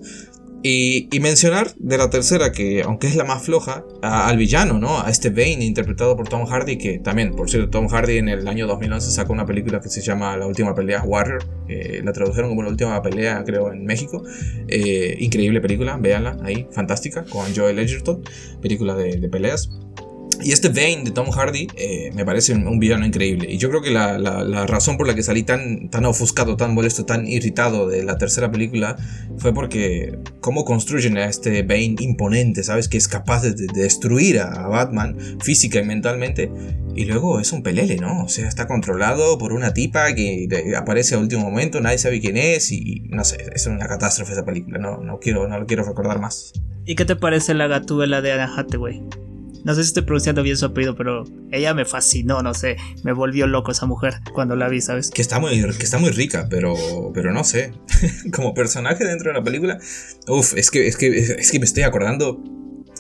[0.63, 5.01] Y, mencionar de la tercera, que aunque es la más floja, al villano, ¿no?
[5.01, 8.47] A este Bane interpretado por Tom Hardy, que también, por cierto, Tom Hardy en el
[8.47, 11.45] año 2011 sacó una película que se llama La Última Pelea Warrior,
[12.03, 14.23] la tradujeron como La Última Pelea, creo, en México.
[14.69, 18.23] Eh, increíble película, véanla ahí, fantástica, con Joel Edgerton,
[18.61, 19.71] película de, de peleas.
[20.43, 23.51] Y este Bane de Tom Hardy eh, me parece un, villano increíble.
[23.51, 26.75] Y yo creo que la, la, razón por la que salí tan, tan ofuscado, tan
[26.75, 28.97] molesto, tan irritado de la tercera película
[29.39, 32.89] fue porque cómo construyen a este Bane imponente, ¿sabes?
[32.89, 36.51] Que es capaz de, destruir a, Batman física y mentalmente.
[36.95, 38.25] Y luego es un pelele, ¿no?
[38.25, 42.37] O sea, está controlado por una tipa que aparece a último momento, nadie sabe quién
[42.37, 45.85] es y no sé, es una catástrofe esa película, no, no, quiero, no lo quiero
[45.85, 46.53] recordar más.
[46.85, 49.03] ¿Y qué te parece la gatúbela de Anna Hathaway?
[49.65, 53.13] No sé si estoy pronunciando bien su apellido, pero ella me fascinó, no sé, me
[53.13, 55.11] volvió loco esa mujer cuando la vi, ¿sabes?
[55.11, 56.75] Que está muy, que está muy rica, pero,
[57.15, 57.73] pero no sé.
[58.33, 59.79] Como personaje dentro de la película,
[60.29, 62.43] uff, es que, es, que, es que me estoy acordando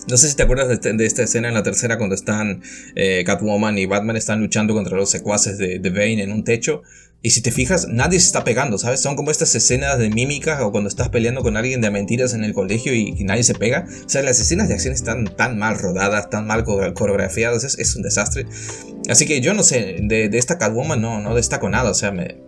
[0.08, 2.62] no sé si te acuerdas de, este, esta escena en la tercera cuando están
[2.94, 6.82] eh, Catwoman y Batman están luchando contra los secuaces de, de Bane en un techo.
[7.22, 9.00] Y si te fijas, nadie se está pegando, ¿sabes?
[9.00, 12.44] Son como estas escenas de mímica o cuando estás peleando con alguien de mentiras en
[12.44, 13.86] el colegio y, nadie se pega.
[14.06, 17.94] O sea, las escenas de acción están tan mal rodadas, tan mal coreografiadas, es, es
[17.94, 18.46] un desastre.
[19.08, 22.38] Así que yo no sé, de, esta Catwoman no, no destaco nada, o sea, me,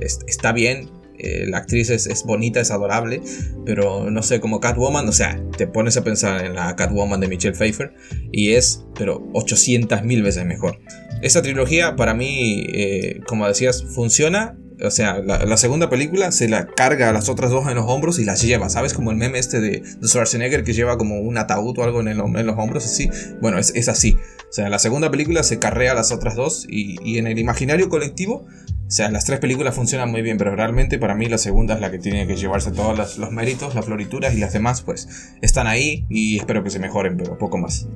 [0.00, 3.22] está bien, eh, la actriz es, bonita, es adorable,
[3.64, 7.28] pero no sé, como Catwoman, o sea, te pones a pensar en la Catwoman de
[7.28, 7.94] Michelle Pfeiffer
[8.32, 10.78] y es, pero 800 mil veces mejor.
[11.22, 14.56] Esta trilogía para mí, eh, como decías, funciona.
[14.84, 18.18] O sea, la, segunda película se la carga a las otras dos en los hombros
[18.18, 18.92] y las lleva, ¿sabes?
[18.92, 22.58] Como el meme este de, Schwarzenegger que lleva como un ataúd o algo en, los
[22.58, 23.08] hombros, así.
[23.40, 24.18] Bueno, es, así.
[24.50, 27.38] O sea, la segunda película se carrea a las otras dos y, y en el
[27.38, 28.46] imaginario colectivo
[28.86, 31.80] o sea, las tres películas funcionan muy bien, pero realmente para mí la segunda es
[31.80, 35.66] la que tiene que llevarse todos los, méritos, las florituras y las demás pues están
[35.66, 37.88] ahí y espero que se mejoren, pero poco más.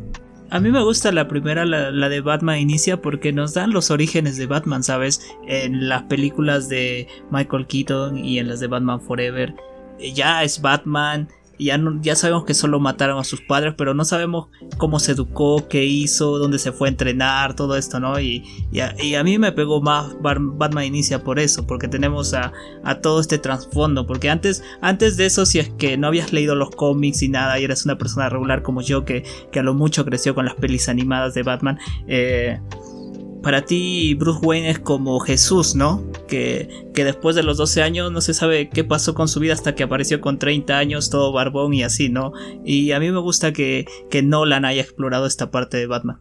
[0.52, 3.92] A mí me gusta la primera, la, la, de Batman Inicia, porque nos dan los
[3.92, 5.24] orígenes de Batman, ¿sabes?
[5.46, 9.54] En las películas de Michael Keaton y en las de Batman Forever.
[10.12, 11.28] Ya es Batman,
[11.64, 15.68] ya, ya sabemos que solo mataron a sus padres, pero no sabemos cómo se educó,
[15.68, 18.18] qué hizo, dónde se fue a entrenar, todo esto, ¿no?
[18.18, 22.53] Y, y, a, mí me pegó más Batman Inicia por eso, porque tenemos a,
[23.03, 26.70] todo este trasfondo, porque antes, antes de eso, si es que no habías leído los
[26.70, 30.05] cómics y nada, y eres una persona regular como yo, que, que a lo mucho
[30.05, 32.61] creció con las pelis animadas de Batman, eh,
[33.42, 36.03] para ti Bruce Wayne es como Jesús, ¿no?
[36.29, 39.55] Que, que, después de los 12 años no se sabe qué pasó con su vida
[39.55, 42.33] hasta que apareció con 30 años, todo barbón y así, ¿no?
[42.64, 46.20] Y a mí me gusta que, que Nolan haya explorado esta parte de Batman.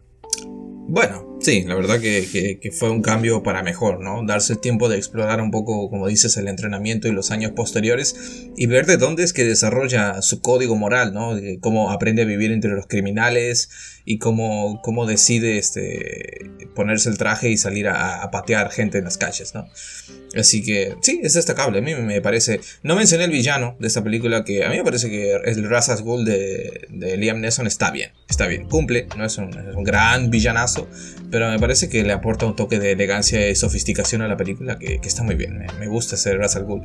[0.88, 4.24] Bueno, sí, la verdad que, que, fue un cambio para mejor, ¿no?
[4.24, 8.48] Darse el tiempo de explorar un poco, como dices, el entrenamiento y los años posteriores
[8.56, 11.36] y ver de dónde es que desarrolla su código moral, ¿no?
[11.60, 13.68] Cómo aprende a vivir entre los criminales
[14.04, 19.18] y cómo, cómo decide este, ponerse el traje y salir a, patear gente en las
[19.18, 19.68] calles, ¿no?
[20.36, 21.78] Así que sí, es destacable.
[21.78, 22.60] A mí me parece.
[22.82, 25.88] No mencioné el villano de esta película, que a mí me parece que el Ra's
[25.88, 28.12] al Ghul de, Liam Neeson está bien.
[28.28, 29.08] Está bien, cumple.
[29.16, 29.50] No es un,
[29.82, 30.88] gran villanazo,
[31.30, 34.78] pero me parece que le aporta un toque de elegancia y sofisticación a la película
[34.78, 35.64] que, está muy bien.
[35.78, 36.82] Me, gusta ese Ra's al Ghul.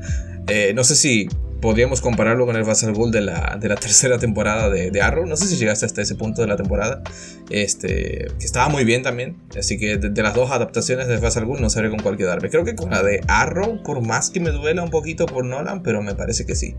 [0.47, 1.27] Eh, no sé si
[1.61, 5.01] podríamos compararlo con el Ra's al Ghul de la, de la tercera temporada de, de,
[5.01, 5.25] Arrow.
[5.25, 7.01] No sé si llegaste hasta ese punto de la temporada.
[7.49, 9.37] Este, que estaba muy bien también.
[9.57, 12.49] Así que de, las dos adaptaciones de Ra's al Ghul no sabré con cuál quedarme.
[12.49, 15.81] Creo que con la de Arrow, por más que me duela un poquito por Nolan,
[15.81, 16.75] pero me parece que sí.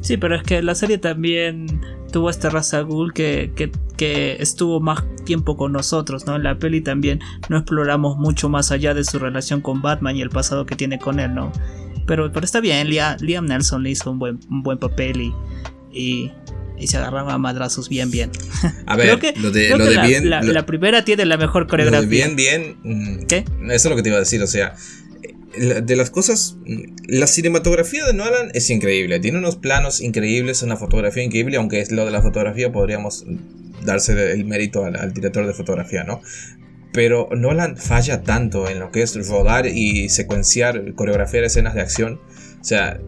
[0.00, 1.66] Sí, pero es que la serie también
[2.10, 3.52] tuvo esta raza Ghoul que,
[3.96, 6.36] que, estuvo más tiempo con nosotros, ¿no?
[6.36, 10.22] En la peli también no exploramos mucho más allá de su relación con Batman y
[10.22, 11.52] el pasado que tiene con él, ¿no?
[12.06, 15.32] Pero, pero está bien, Liam, Nelson le hizo un buen, un buen papel
[15.92, 16.32] y,
[16.78, 18.30] y, se agarraron a madrazos bien, bien.
[18.86, 20.30] A ver, que, lo de, la, bien.
[20.30, 22.08] La, primera tiene la mejor coreografía.
[22.08, 22.76] bien, bien.
[22.82, 23.44] Mm, ¿Qué?
[23.64, 24.74] Eso es lo que te iba a decir, o sea
[25.56, 26.56] de las cosas,
[27.06, 31.90] la cinematografía de Nolan es increíble, tiene unos planos increíbles, una fotografía increíble, aunque es
[31.90, 33.24] lo de la fotografía podríamos
[33.84, 36.20] darse el mérito al, director de fotografía, ¿no?
[36.92, 42.20] Pero Nolan falla tanto en lo que es rodar y secuenciar, coreografiar escenas de acción.
[42.60, 43.00] O sea,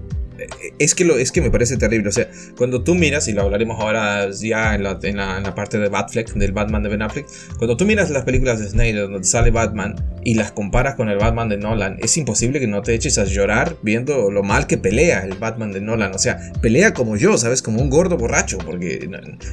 [0.79, 2.09] es que, lo, es que me parece terrible.
[2.09, 5.79] O sea, cuando tú miras, y lo hablaremos ahora ya en la, en la, parte
[5.79, 7.27] de Batfleck, del Batman de Ben Affleck,
[7.59, 11.19] cuando tú miras las películas de Snyder donde sale Batman y las comparas con el
[11.19, 14.79] Batman de Nolan, es imposible que no te eches a llorar viendo lo mal que
[14.79, 16.15] pelea el Batman de Nolan.
[16.15, 17.63] O sea, pelea como yo, ¿sabes?
[17.63, 19.09] Como un gordo borracho, porque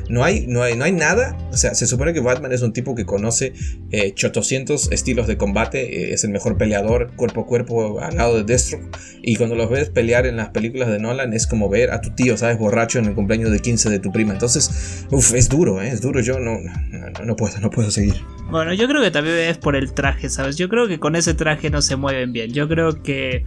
[0.09, 1.37] no, hay, no, hay, no hay nada.
[1.51, 3.53] O sea, se supone que Batman es un tipo que conoce
[3.91, 8.37] eh, 800 estilos de combate, eh, es el mejor peleador cuerpo a cuerpo al lado
[8.37, 8.79] de Destro,
[9.21, 12.11] y cuando los ves pelear en las películas de Nolan es como ver a tu
[12.11, 12.57] tío, ¿sabes?
[12.57, 14.33] Borracho en el cumpleaños de 15 de tu prima.
[14.33, 15.89] Entonces, uff, es duro, ¿eh?
[15.89, 16.21] Es duro.
[16.21, 18.15] Yo no, no, no, puedo, no puedo seguir.
[18.49, 20.55] Bueno, yo creo que también es por el traje, ¿sabes?
[20.55, 22.51] Yo creo que con ese traje no se mueven bien.
[22.51, 23.45] Yo creo que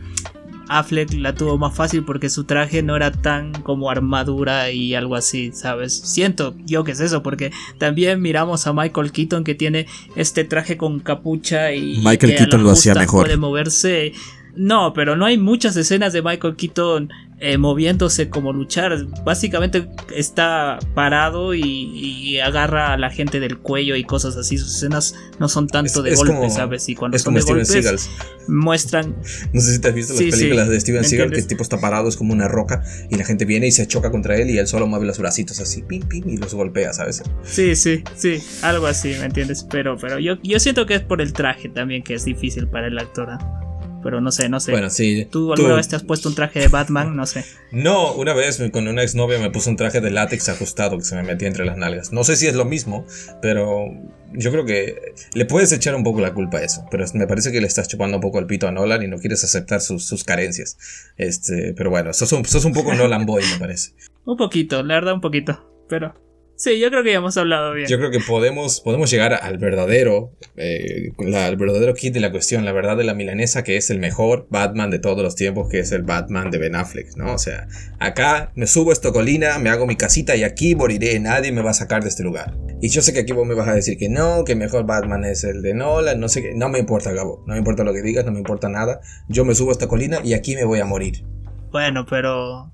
[0.68, 5.16] Affleck la tuvo más fácil porque su traje no era tan como armadura y algo
[5.16, 5.92] así, ¿sabes?
[5.94, 10.76] Siento yo que es eso, porque también miramos a Michael Keaton que tiene este traje
[10.76, 13.24] con capucha y Michael Keaton lo hacía mejor.
[13.24, 14.12] Puede moverse
[14.54, 17.08] No, pero no hay muchas escenas de Michael Keaton
[17.44, 19.06] eh, moviéndose como luchar.
[19.24, 24.58] Básicamente está parado y, agarra a la gente del cuello y cosas así.
[24.58, 26.88] Sus escenas no son tanto de golpes, ¿sabes?
[26.88, 28.10] Y cuando son de golpes
[28.46, 29.16] muestran.
[29.52, 31.80] No sé si te has visto las películas de Steven Seagal que el tipo está
[31.80, 34.58] parado, es como una roca y la gente viene y se choca contra él y
[34.58, 37.22] él solo mueve los bracitos así, pim, pim, y los golpea, ¿sabes?
[37.42, 39.66] Sí, sí, sí, algo así, ¿me entiendes?
[39.70, 42.86] Pero, pero yo, yo siento que es por el traje también que es difícil para
[42.86, 43.30] el actor.
[43.30, 43.71] ¿ah?
[44.02, 44.72] Pero no sé, no sé.
[44.72, 45.26] Bueno, sí.
[45.30, 47.16] ¿Tú alguna vez te has puesto un traje de Batman?
[47.16, 47.44] No sé.
[47.72, 51.14] No, una vez con una exnovia me puse un traje de látex ajustado que se
[51.14, 52.12] me metía entre las nalgas.
[52.12, 53.06] No sé si es lo mismo,
[53.40, 53.86] pero
[54.34, 56.84] yo creo que le puedes echar un poco la culpa a eso.
[56.90, 59.16] Pero me parece que le estás chupando un poco el pito a Nolan y no
[59.16, 60.76] quieres aceptar sus, carencias.
[61.16, 63.92] Este, pero bueno, sos un, sos un poco Nolan Boy, me parece.
[64.26, 65.66] Un poquito, la verdad, un poquito.
[65.88, 66.14] Pero
[66.56, 67.88] Sí, yo creo que ya hemos hablado bien.
[67.88, 72.64] Yo creo que podemos, podemos llegar al verdadero, eh, al verdadero kit de la cuestión,
[72.64, 75.80] la verdad de la milanesa, que es el mejor Batman de todos los tiempos, que
[75.80, 77.34] es el Batman de Ben Affleck, ¿no?
[77.34, 77.66] O sea,
[77.98, 81.62] acá me subo a esta colina, me hago mi casita y aquí moriré, nadie me
[81.62, 82.56] va a sacar de este lugar.
[82.80, 85.24] Y yo sé que aquí vos me vas a decir que no, que mejor Batman
[85.24, 87.92] es el de Nolan, no sé qué, no me importa, Gabo, no me importa lo
[87.92, 90.64] que digas, no me importa nada, yo me subo a esta colina y aquí me
[90.64, 91.24] voy a morir.
[91.72, 92.70] Bueno, pero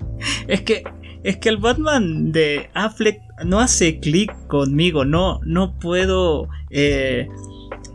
[0.48, 0.82] es que
[1.22, 7.28] es que el Batman de Affleck no hace clic conmigo, no, no puedo eh,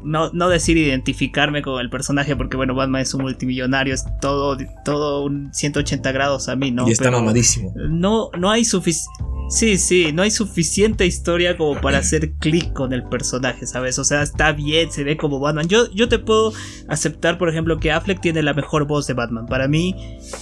[0.03, 4.57] no, no, decir identificarme con el personaje porque bueno, Batman es un multimillonario, es todo,
[4.85, 6.87] todo un 180 grados a mí, ¿no?
[6.87, 7.73] Y está mamadísimo.
[7.75, 12.91] No, no hay suficiente Sí, sí, no hay suficiente historia como para hacer clic con
[12.91, 13.99] el personaje, ¿sabes?
[13.99, 15.67] O sea, está bien, se ve como Batman.
[15.67, 16.53] Yo, yo te puedo
[16.87, 19.45] aceptar, por ejemplo, que Affleck tiene la mejor voz de Batman.
[19.45, 19.95] Para mí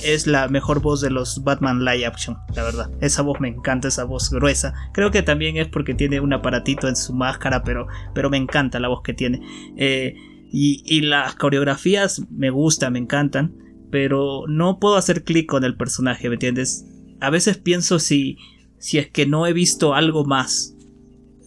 [0.04, 2.90] es la mejor voz de los Batman Live Action, la verdad.
[3.02, 4.74] Esa voz me encanta, esa voz gruesa.
[4.94, 8.80] Creo que también es porque tiene un aparatito en su máscara, pero, pero me encanta
[8.80, 9.42] la voz que tiene.
[9.78, 10.16] Eh,
[10.52, 13.56] y, y las coreografías me gustan, me encantan,
[13.90, 16.86] pero no puedo hacer clic con el personaje, ¿me entiendes?
[17.20, 18.38] A veces pienso si
[18.82, 20.74] si es que no he visto algo más.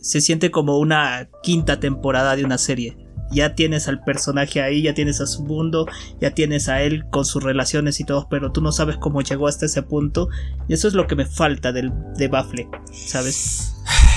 [0.01, 2.97] Se siente como una quinta temporada de una serie.
[3.33, 5.87] Ya tienes al personaje ahí, ya tienes a su mundo,
[6.21, 9.49] ya tienes a él con sus relaciones y todo, pero tú no sabes cómo llegó
[9.49, 10.29] hasta ese punto.
[10.69, 13.75] Y eso es lo que me falta del, de Baffle, ¿sabes?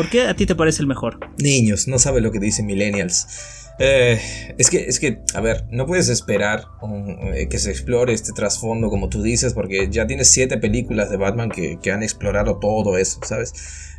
[0.00, 1.20] ¿Por qué a ti te parece el mejor?
[1.36, 3.26] Niños, no sabe lo que dicen millennials.
[3.82, 4.20] Eh,
[4.58, 6.64] es que, es que, a ver, no puedes esperar
[7.34, 11.16] eh, que se explore este trasfondo como tú dices, porque ya tienes siete películas de
[11.16, 13.54] Batman que, que han explorado todo eso, ¿sabes?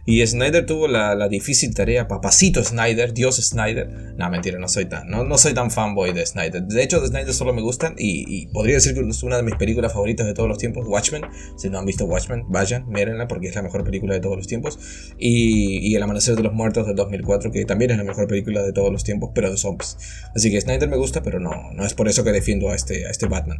[0.06, 4.16] Y Snyder tuvo la, difícil tarea, papacito Snyder, Dios Snyder.
[4.18, 6.64] No, mentira, no soy tan, no, no soy tan fanboy de Snyder.
[6.64, 9.56] De hecho, de Snyder solo me gustan y, podría decir que es una de mis
[9.56, 11.24] películas favoritas de todos los tiempos, Watchmen.
[11.56, 14.48] Si no han visto Watchmen, vayan, mírenla porque es la mejor película de todos los
[14.48, 14.80] tiempos.
[15.18, 18.64] Y, y El Amanecer de los Muertos del 2004, que también es la mejor película
[18.64, 19.98] de todos los tiempos, pero de zombies.
[20.36, 23.06] Así que Snyder me gusta, pero no, no es por eso que defiendo a este,
[23.06, 23.60] a este Batman.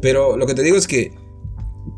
[0.00, 1.10] Pero lo que te digo es que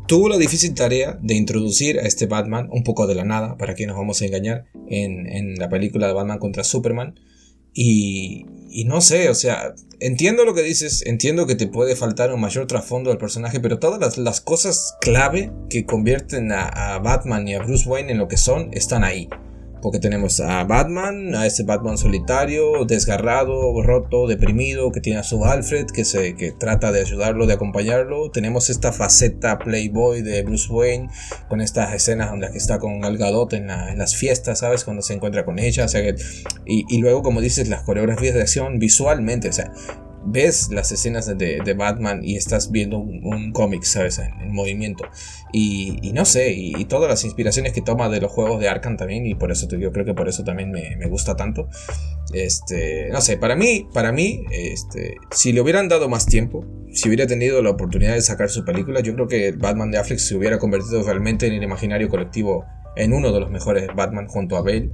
[0.07, 3.75] tuvo la difícil tarea de introducir a este Batman un poco de la nada, para
[3.75, 7.19] que nos vamos a engañar, en, la película de Batman contra Superman.
[7.73, 8.45] Y,
[8.85, 12.67] no sé, o sea, entiendo lo que dices, entiendo que te puede faltar un mayor
[12.67, 17.87] trasfondo al personaje, pero todas las, cosas clave que convierten a, Batman y a Bruce
[17.87, 19.29] Wayne en lo que son están ahí.
[19.81, 25.43] Porque tenemos a Batman, a ese Batman solitario, desgarrado, roto, deprimido, que tiene a su
[25.45, 28.31] Alfred, que, se, que trata de ayudarlo, de acompañarlo.
[28.31, 31.09] Tenemos esta faceta Playboy de Bruce Wayne,
[31.49, 34.83] con estas escenas donde está con Gal Gadot en, las fiestas, ¿sabes?
[34.83, 35.85] Cuando se encuentra con ella.
[35.85, 36.01] O sea
[36.65, 39.71] y, y luego, como dices, las coreografías de acción visualmente, o sea,
[40.25, 44.19] ves las escenas de, Batman y estás viendo un, cómic, ¿sabes?
[44.19, 45.05] En, movimiento.
[45.51, 49.25] Y, no sé, y, todas las inspiraciones que toma de los juegos de Arkham también,
[49.25, 51.67] y por eso yo creo que por eso también me, gusta tanto.
[52.33, 57.07] Este, no sé, para mí, para mí, este, si le hubieran dado más tiempo, si
[57.07, 60.35] hubiera tenido la oportunidad de sacar su película, yo creo que Batman de Affleck se
[60.35, 62.65] hubiera convertido realmente en el imaginario colectivo
[62.95, 64.91] en uno de los mejores Batman junto a Bale.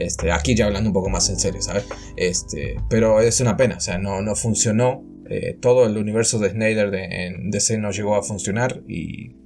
[0.00, 1.86] Este, aquí ya hablando un poco más en serio, ¿sabes?
[2.16, 5.04] Este, pero es una pena, o sea, no, no funcionó.
[5.28, 9.36] Eh, todo el universo de Snyder de, en DC no llegó a funcionar y,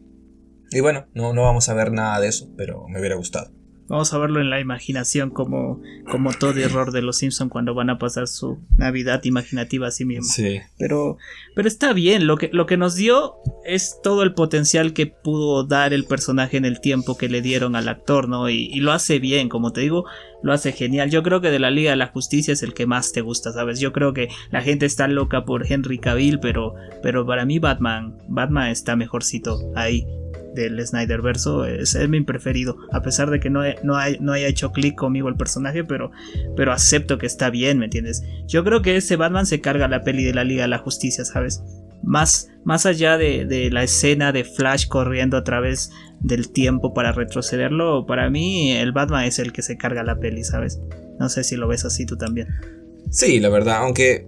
[0.71, 3.53] y bueno, no, no vamos a ver nada de eso, pero me hubiera gustado.
[3.87, 7.91] Vamos a verlo en la imaginación como, como todo error de los Simpsons cuando van
[7.91, 10.25] a pasar su Navidad imaginativa a sí mismo.
[10.25, 10.61] Sí.
[10.79, 11.19] Pero,
[11.55, 13.35] pero está bien, lo que, lo que nos dio
[13.65, 17.77] es todo el potencial que pudo dar el personaje en el tiempo que le dieron
[17.77, 18.49] al actor, ¿no?
[18.51, 20.05] Y, lo hace bien, como te digo,
[20.43, 21.11] lo hace genial.
[21.11, 23.53] Yo creo que de la Liga de la Justicia es el que más te gusta,
[23.53, 23.81] ¿sabes?
[23.81, 28.19] Yo creo que la gente está loca por Henry Cavill, pero, pero para mí Batman,
[28.29, 30.07] Batman está mejorcito ahí
[30.55, 32.77] del Snyder verso es, mi preferido.
[32.93, 36.13] A pesar de que no, no, no haya hecho clic conmigo el personaje, pero,
[36.57, 38.23] pero acepto que está bien, ¿me entiendes?
[38.47, 41.25] Yo creo que ese Batman se carga la peli de la Liga de la Justicia,
[41.25, 41.63] ¿sabes?
[42.05, 45.91] Más, más allá de, de, la escena de Flash corriendo a través
[46.21, 50.45] del tiempo para retrocederlo, para mí el Batman es el que se carga la peli,
[50.45, 50.81] ¿sabes?
[51.19, 52.49] No sé si lo ves así tú también.
[53.11, 54.27] Sí, la verdad, aunque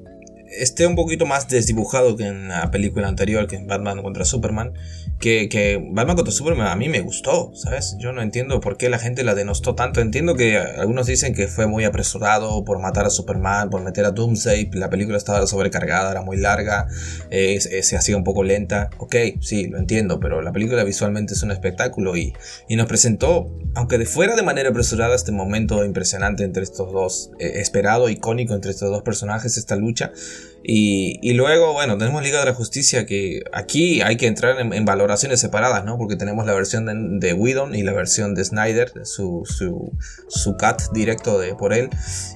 [0.51, 4.75] esté un poquito más desdibujado que en la película anterior, que en Batman contra Superman,
[5.19, 7.97] que, Batman contra Superman a mí me gustó, ¿sabes?
[7.99, 10.01] Yo no entiendo por qué la gente la denostó tanto.
[10.01, 14.11] Entiendo que algunos dicen que fue muy apresurado por matar a Superman, por meter a
[14.11, 16.87] Doomsday, la película estaba sobrecargada, era muy larga,
[17.31, 18.91] eh, se hacía un poco lenta.
[18.99, 22.35] Ok, sí, lo entiendo, pero la película visualmente es un espectáculo y,
[22.69, 27.31] y nos presentó, aunque de fuera de manera apresurada, este momento impresionante entre estos dos,
[27.39, 30.13] eh, esperado, icónico entre estos dos personajes, esta lucha.
[30.69, 35.39] Y, luego, bueno, tenemos Liga de la Justicia que aquí hay que entrar en, valoraciones
[35.39, 35.97] separadas, ¿no?
[35.97, 39.93] Porque tenemos la versión de, de Whedon y la versión de Snyder, su, su,
[40.29, 41.89] su cut directo de, por él.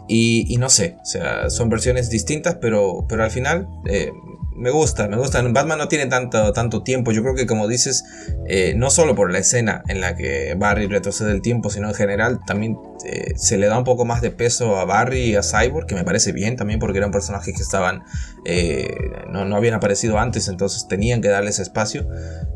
[0.06, 4.12] Y, y, no sé, o sea, son versiones distintas, pero, pero al final eh,
[4.54, 5.42] me gusta, me gusta.
[5.42, 7.10] Batman no tiene tanto, tanto tiempo.
[7.10, 8.04] Yo creo que como dices,
[8.46, 11.94] eh, no solo por la escena en la que Barry retrocede el tiempo, sino en
[11.94, 15.42] general también eh, se le da un poco más de peso a Barry y a
[15.42, 18.02] Cyborg, que me parece bien también porque eran personajes que estaban,
[18.44, 18.88] eh,
[19.28, 22.06] no, no, habían aparecido antes, entonces tenían que darles espacio.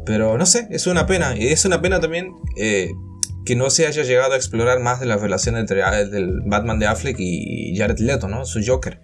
[0.05, 1.37] Pero no sé, es una pena.
[1.37, 5.17] Y es una pena también que no se haya llegado a explorar más de la
[5.17, 8.45] relación entre el Batman de Affleck y Jared Leto, ¿no?
[8.45, 9.01] Su Joker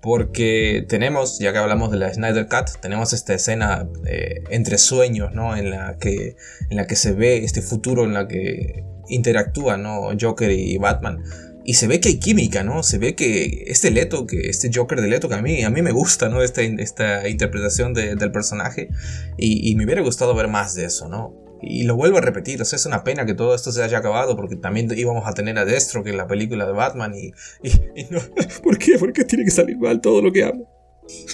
[0.00, 5.32] porque tenemos, ya que hablamos de la Snyder Cut, tenemos esta escena eh, entre sueños,
[5.34, 5.56] ¿no?
[5.56, 6.36] En la, que,
[6.70, 10.08] en la que se ve este futuro en la que interactúan, ¿no?
[10.18, 11.22] Joker y Batman.
[11.64, 12.82] Y se ve que hay química, ¿no?
[12.82, 15.82] Se ve que este Leto, que este Joker de Leto, que a mí, a mí
[15.82, 16.42] me gusta, ¿no?
[16.42, 18.88] Esta, esta interpretación del personaje.
[19.36, 21.34] Y, y me hubiera gustado ver más de eso, ¿no?
[21.62, 23.98] Y lo vuelvo a repetir, o sea, es una pena que todo esto se haya
[23.98, 27.32] acabado porque también íbamos a tener a Destro que en la película de Batman y,
[27.62, 28.20] y, no,
[28.62, 28.98] ¿por qué?
[28.98, 30.68] ¿Por qué tiene que salir mal todo lo que amo?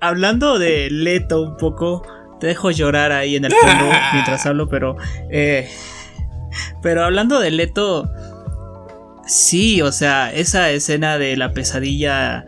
[0.00, 2.02] Hablando de Leto un poco,
[2.42, 4.96] te dejo llorar ahí en el fondo mientras hablo, pero
[5.30, 5.70] eh,
[6.82, 8.10] pero hablando de Leto,
[9.24, 12.44] sí, o sea, esa escena de la pesadilla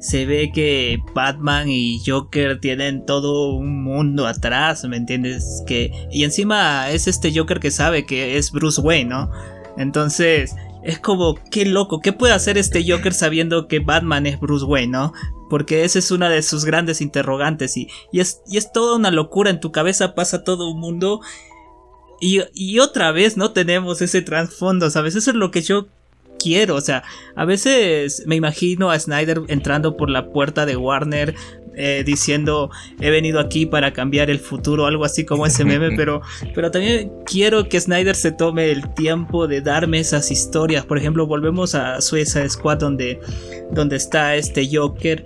[0.00, 5.62] se ve que Batman y Joker tienen todo un mundo atrás, ¿me entiendes?
[5.64, 9.30] Que y encima es este Joker que sabe que es Bruce Wayne, ¿no?
[9.78, 14.64] Entonces, es como qué loco, ¿qué puede hacer este Joker sabiendo que Batman es Bruce
[14.64, 15.12] Wayne, ¿no?
[15.50, 19.10] Porque esa es una de sus grandes interrogantes y, y, es, y es toda una
[19.10, 21.20] locura, en tu cabeza pasa todo un mundo
[22.20, 25.16] y, y, otra vez no tenemos ese trasfondo, ¿sabes?
[25.16, 25.88] Eso es lo que yo
[26.38, 26.76] quiero.
[26.76, 27.02] O sea,
[27.34, 31.34] a veces me imagino a Snyder entrando por la puerta de Warner
[31.76, 32.70] eh, diciendo
[33.00, 36.22] he venido aquí para cambiar el futuro, algo así como ese meme, pero,
[36.54, 40.84] pero también quiero que Snyder se tome el tiempo de darme esas historias.
[40.84, 43.20] Por ejemplo, volvemos a Suicide Squad donde,
[43.70, 45.24] donde está este Joker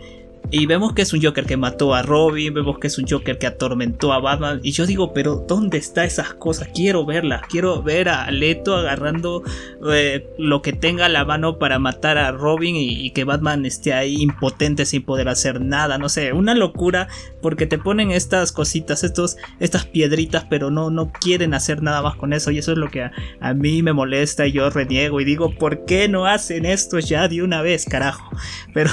[0.52, 3.38] y vemos que es un Joker que mató a Robin, vemos que es un Joker
[3.38, 4.58] que atormentó a Batman.
[4.64, 6.68] Y yo digo, pero ¿dónde están esas cosas?
[6.74, 7.42] Quiero verlas.
[7.48, 9.44] Quiero ver a Leto agarrando
[9.92, 13.92] eh, lo que tenga a la mano para matar a Robin y, que Batman esté
[13.92, 15.98] ahí impotente sin poder hacer nada.
[15.98, 17.06] No sé, una locura
[17.40, 22.16] porque te ponen estas cositas, estos, estas piedritas, pero no, no quieren hacer nada más
[22.16, 22.50] con eso.
[22.50, 25.84] Y eso es lo que a, mí me molesta y yo reniego y digo, ¿por
[25.84, 28.30] qué no hacen esto ya de una vez, carajo?
[28.72, 28.90] Pero,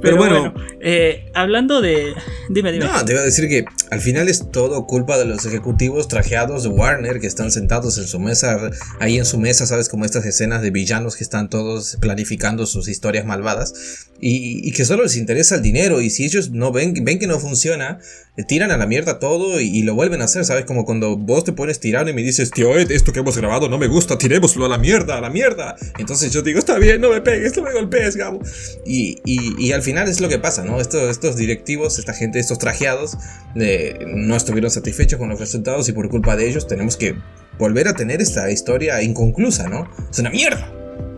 [0.00, 0.52] pero, bueno
[0.84, 2.12] eh, hablando de.
[2.48, 2.86] Dime, dime.
[2.86, 6.70] No, te iba decir que al final es todo culpa de los ejecutivos trajeados de
[6.70, 8.58] Warner que están sentados en su mesa,
[8.98, 9.88] ahí en su mesa, ¿sabes?
[9.88, 15.04] Como estas escenas de villanos que están todos planificando sus historias malvadas y, que solo
[15.04, 17.98] les interesa el dinero y si ellos no ven, ven que no funciona,
[18.36, 20.64] eh, tiran a la mierda todo y, lo vuelven a hacer, ¿sabes?
[20.64, 23.78] Como cuando vos te pones tirando y me dices, tío, esto que hemos grabado no
[23.78, 25.76] me gusta, tirémoslo a la mierda, a la mierda.
[25.98, 28.40] Entonces yo digo, está bien, no me pegues, no me golpees, Gabo.
[28.86, 30.71] Y, y al final es lo que pasa, ¿no?
[30.80, 33.16] Estos directivos, esta gente, estos trajeados,
[33.54, 37.16] eh, no estuvieron satisfechos con los resultados y por culpa de ellos tenemos que
[37.58, 39.88] volver a tener esta historia inconclusa, ¿no?
[40.10, 40.72] Es una mierda.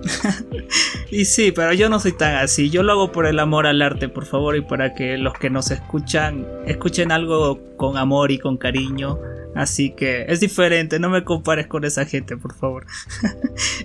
[1.10, 2.70] y sí, pero yo no soy tan así.
[2.70, 5.50] Yo lo hago por el amor al arte, por favor, y para que los que
[5.50, 9.18] nos escuchan escuchen algo con amor y con cariño.
[9.54, 12.86] Así que es diferente, no me compares con esa gente, por favor.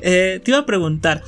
[0.02, 1.24] Eh, te iba a preguntar,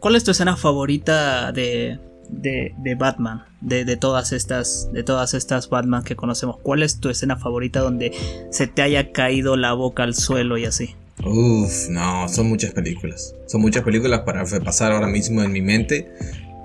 [0.00, 1.98] ¿cuál es tu escena favorita de,
[2.40, 6.56] de, Batman, de, todas estas, de todas estas Batman que conocemos.
[6.62, 8.12] ¿Cuál es tu escena favorita donde
[8.50, 10.94] se te haya caído la boca al suelo y así?
[11.24, 13.34] Uf, no, son muchas películas.
[13.46, 16.10] Son muchas películas para repasar ahora mismo en mi mente.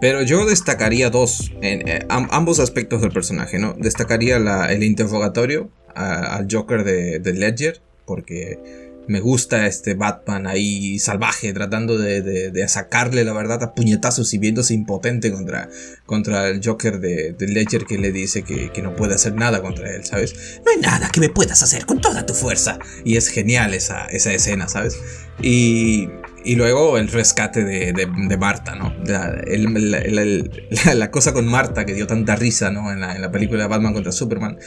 [0.02, 3.74] Pero yo destacaría dos, en, eh, ambos aspectos del personaje, ¿no?
[3.74, 4.38] Destacaría
[4.70, 11.98] el interrogatorio al Joker de, de Ledger, porque Me gusta este Batman ahí salvaje, tratando
[11.98, 15.68] de, de, sacarle la verdad a puñetazos y viéndose impotente contra,
[16.06, 19.64] contra el Joker de, de Ledger que le dice que, que, no puede hacer nada
[19.64, 20.62] contra él, ¿sabes?
[20.64, 22.78] No hay nada que me puedas hacer con toda tu fuerza.
[23.04, 25.00] Y es genial esa, esa escena, ¿sabes?
[25.42, 26.10] Y
[26.44, 28.94] y luego el rescate de, de, Marta, ¿no?
[29.06, 29.36] La,
[30.94, 32.92] la, cosa con Marta que dio tanta risa, ¿no?
[32.92, 34.58] En la, en la película Batman contra Superman.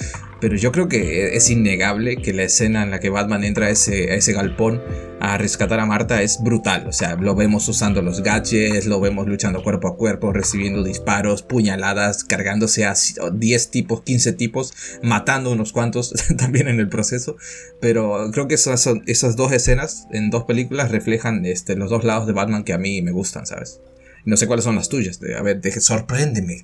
[0.40, 3.70] Pero yo creo que es innegable que la escena en la que Batman entra a
[3.70, 4.82] ese, a ese galpón
[5.22, 6.88] a rescatar a Marta es brutal.
[6.88, 11.42] O sea, lo vemos usando los gadgets, lo vemos luchando cuerpo a cuerpo, recibiendo disparos,
[11.42, 12.94] puñaladas, cargándose a
[13.32, 17.36] 10 tipos, 15 tipos, matando unos cuantos también en el proceso.
[17.80, 21.46] Pero creo que esas, esas dos escenas en dos películas reflejan
[21.76, 23.80] los dos lados de Batman que a mí me gustan, ¿sabes?
[24.24, 25.20] No sé cuáles son las tuyas.
[25.38, 26.62] a ver, deje, sorpréndeme.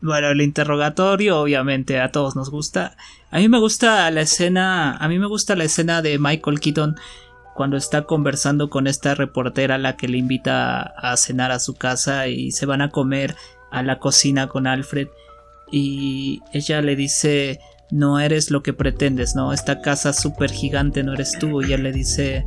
[0.00, 2.96] Bueno, el interrogatorio obviamente a todos nos gusta.
[3.30, 6.96] A mí me gusta la escena, a mí me gusta la escena de Michael Keaton
[7.54, 12.26] cuando está conversando con esta reportera la que le invita a cenar a su casa
[12.26, 13.36] y se van a comer
[13.70, 15.08] a la cocina con Alfred
[15.70, 17.60] y ella le dice
[17.92, 19.52] no eres lo que pretendes, ¿no?
[19.52, 21.62] Esta casa súper gigante no eres tú.
[21.62, 22.46] Y él le dice,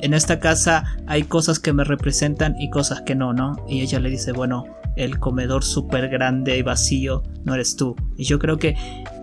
[0.00, 3.56] en esta casa hay cosas que me representan y cosas que no, ¿no?
[3.66, 4.66] Y ella le dice, bueno,
[4.96, 7.96] el comedor súper grande y vacío no eres tú.
[8.18, 8.76] Y yo creo que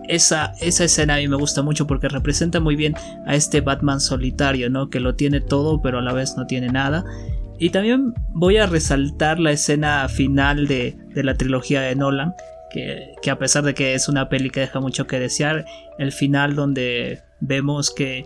[0.09, 2.95] esa, esa escena a mí me gusta mucho porque representa muy bien
[3.27, 4.89] a este Batman solitario, ¿no?
[4.89, 7.05] Que lo tiene todo pero a la vez no tiene nada.
[7.59, 12.33] Y también voy a resaltar la escena final de, de la trilogía de Nolan,
[12.71, 15.65] que, a pesar de que es una peli que deja mucho que desear,
[15.97, 18.25] el final donde vemos que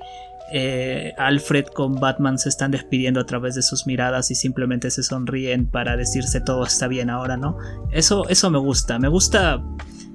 [0.52, 5.02] eh, Alfred con Batman se están despidiendo a través de sus miradas y simplemente se
[5.02, 7.58] sonríen para decirse todo está bien ahora, ¿no?
[7.91, 9.64] Eso, eso me gusta, me gusta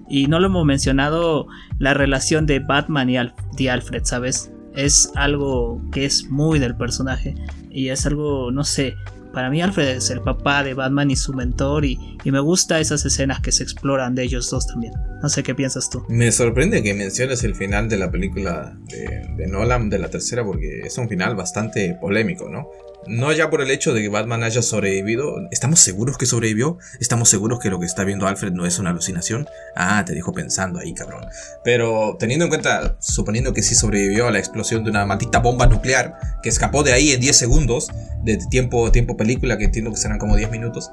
[0.09, 1.47] y no lo hemos mencionado
[1.78, 3.16] la relación de Batman y,
[3.57, 4.53] de Alfred, ¿sabes?
[4.74, 7.35] Es algo que es muy del personaje
[7.70, 8.95] y es algo, no sé,
[9.33, 13.05] para mí Alfred es el papá de Batman y su mentor y, me gusta esas
[13.05, 14.93] escenas que se exploran de ellos dos también.
[15.20, 16.05] No sé qué piensas tú.
[16.09, 20.45] Me sorprende que menciones el final de la película de, de Nolan de la tercera
[20.45, 22.68] porque es un final bastante polémico, ¿no?
[23.07, 25.36] No ya por el hecho de que Batman haya sobrevivido.
[25.51, 26.78] ¿Estamos seguros que sobrevivió?
[27.01, 29.48] ¿Estamos seguros que lo que está viendo Alfred no es una alucinación?
[29.74, 31.24] Ah, te dijo pensando ahí, cabrón.
[31.64, 35.66] Pero teniendo en cuenta, suponiendo que sí sobrevivió a la explosión de una maldita bomba
[35.66, 37.88] nuclear que escapó de ahí en 10 segundos
[38.22, 40.90] de tiempo, tiempo película, que entiendo que serán como 10 minutos,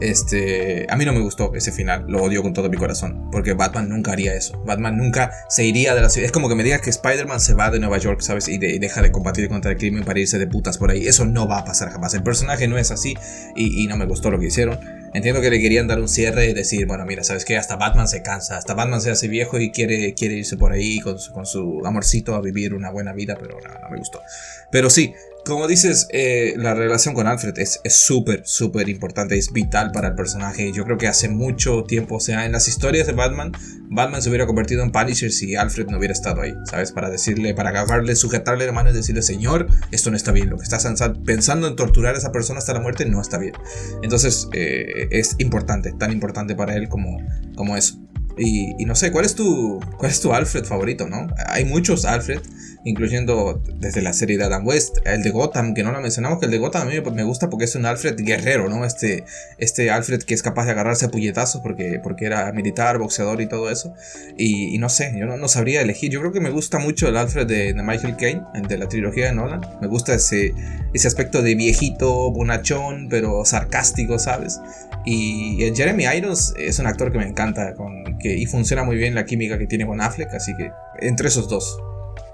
[0.00, 3.52] este, a mí no me gustó ese final, lo odio con todo mi corazón, porque
[3.52, 4.62] Batman nunca haría eso.
[4.64, 6.26] Batman nunca se iría de la ciudad.
[6.26, 8.48] Es como que me digas que Spider-Man se va de Nueva York, ¿sabes?
[8.48, 11.06] Y, y deja de combatir contra el crimen para irse de putas por ahí.
[11.06, 12.14] Eso no va a pasar jamás.
[12.14, 13.14] El personaje no es así
[13.56, 14.78] y, no me gustó lo que hicieron.
[15.12, 17.56] Entiendo que le querían dar un cierre y decir, bueno, mira, ¿sabes qué?
[17.56, 21.00] Hasta Batman se cansa, hasta Batman se hace viejo y quiere, quiere irse por ahí
[21.00, 24.22] con su, amorcito a vivir una buena vida, pero no, no me gustó.
[24.70, 25.14] Pero sí,
[25.44, 30.14] como dices, eh, la relación con Alfred es súper, súper importante, es vital para el
[30.14, 30.72] personaje.
[30.72, 33.52] Yo creo que hace mucho tiempo, o sea, en las historias de Batman,
[33.88, 36.92] Batman se hubiera convertido en Punisher si Alfred no hubiera estado ahí, ¿sabes?
[36.92, 40.50] Para decirle, para agarrarle, sujetarle la mano y decirle, Señor, esto no está bien.
[40.50, 40.86] Lo que estás
[41.24, 43.54] pensando en torturar a esa persona hasta la muerte no está bien.
[44.02, 47.18] Entonces, eh, es importante, tan importante para él como,
[47.56, 47.98] como eso.
[48.38, 51.26] Y, y, no sé, ¿cuál es, tu, ¿cuál es tu Alfred favorito, no?
[51.46, 52.40] Hay muchos Alfred
[52.84, 56.46] incluyendo desde la serie de Adam West, el de Gotham, que no lo mencionamos, que
[56.46, 58.84] el de Gotham a mí me gusta porque es un Alfred guerrero, ¿no?
[58.84, 59.24] Este,
[59.58, 63.46] este Alfred que es capaz de agarrarse a puñetazos porque, porque era militar, boxeador y
[63.46, 63.94] todo eso.
[64.36, 66.10] Y, no sé, yo no, sabría elegir.
[66.10, 69.34] Yo creo que me gusta mucho el Alfred de, Michael Caine, de la trilogía de
[69.34, 69.60] Nolan.
[69.80, 70.54] Me gusta ese,
[70.94, 74.60] ese aspecto de viejito, bonachón, pero sarcástico, ¿sabes?
[75.04, 77.74] Y Jeremy Irons es un actor que me encanta
[78.20, 80.70] que, y funciona muy bien la química que tiene con Affleck, así que
[81.00, 81.78] entre esos dos.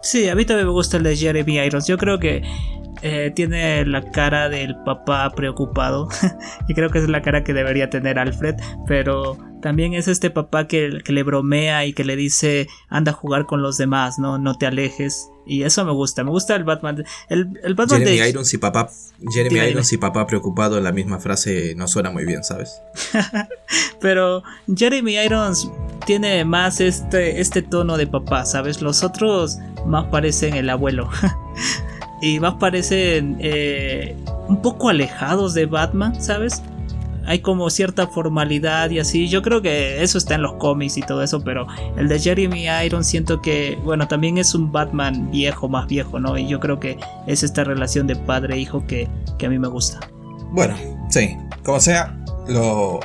[0.02, 1.86] Sí, a mí también me gusta el de Jeremy Irons.
[1.86, 2.42] Yo creo que
[3.02, 6.08] eh, tiene la cara del papá preocupado.
[6.68, 8.56] y creo que es la cara que debería tener Alfred.
[8.86, 13.46] Pero también es este papá que, le bromea y que le dice anda a jugar
[13.46, 15.28] con los demás, no, no te alejes.
[15.46, 17.04] Y eso me gusta, me gusta el Batman.
[17.28, 18.90] El, Batman Jeremy Irons y papá,
[19.32, 22.80] Jeremy Irons y papá preocupado en la misma frase no suena muy bien, ¿sabes?
[24.00, 24.42] Pero
[24.74, 25.70] Jeremy Irons
[26.04, 28.82] tiene más este, este tono de papá, ¿sabes?
[28.82, 31.08] Los otros más parecen el abuelo.
[32.20, 34.16] y más parecen eh,
[34.48, 36.62] un poco alejados de Batman, ¿sabes?
[37.26, 39.28] Hay como cierta formalidad y así.
[39.28, 41.66] Yo creo que eso está en los cómics y todo eso, pero
[41.96, 46.38] el de Jeremy Iron siento que, bueno, también es un Batman viejo, más viejo, ¿no?
[46.38, 49.08] Y yo creo que es esta relación de padre-hijo que,
[49.38, 50.00] que a mí me gusta.
[50.52, 50.74] Bueno,
[51.10, 52.16] sí, como sea,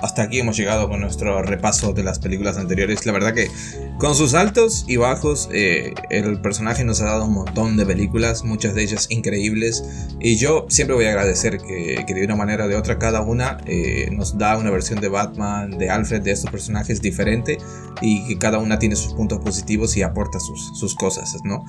[0.01, 3.05] hasta aquí hemos llegado con nuestro repaso de las películas anteriores.
[3.05, 3.49] La verdad que
[3.97, 8.43] con sus altos y bajos, eh, el personaje nos ha dado un montón de películas,
[8.43, 9.83] muchas de ellas increíbles.
[10.19, 13.57] Y yo siempre voy a agradecer que, de una manera o de otra cada una
[13.65, 17.57] eh, nos da una versión de Batman, de Alfred, de estos personajes diferente
[18.01, 21.63] y que cada una tiene sus puntos positivos y aporta sus, sus cosas, ¿no?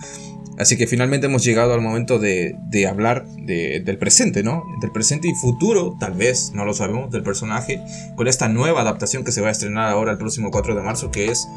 [0.62, 2.56] Así que finalmente hemos llegado al momento de,
[2.88, 4.62] hablar del presente, ¿no?
[4.80, 7.82] Del presente y futuro, tal vez, no lo sabemos, del personaje,
[8.14, 11.10] con esta nueva adaptación que se va a estrenar ahora el próximo 4 de marzo,
[11.10, 11.48] que es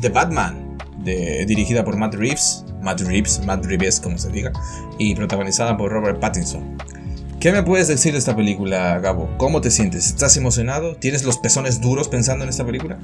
[0.00, 4.50] The Batman, de, dirigida por Matt Reeves, Matt Reeves, Matt Reeves, como se diga,
[4.98, 6.78] y protagonizada por Robert Pattinson.
[7.44, 9.28] ¿Qué me puedes decir de esta película, Gabo?
[9.36, 10.06] ¿Cómo te sientes?
[10.06, 10.96] ¿Estás emocionado?
[10.96, 12.98] ¿Tienes los pezones duros pensando en esta película?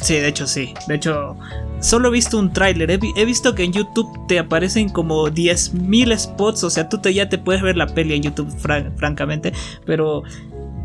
[0.00, 0.74] Sí, de hecho sí.
[0.86, 1.36] De hecho,
[1.80, 2.88] solo he visto un tráiler.
[2.88, 6.62] He, visto que en YouTube te aparecen como 10.000 spots.
[6.62, 8.48] O sea, tú te, ya te puedes ver la peli en YouTube,
[8.96, 9.52] francamente.
[9.84, 10.22] Pero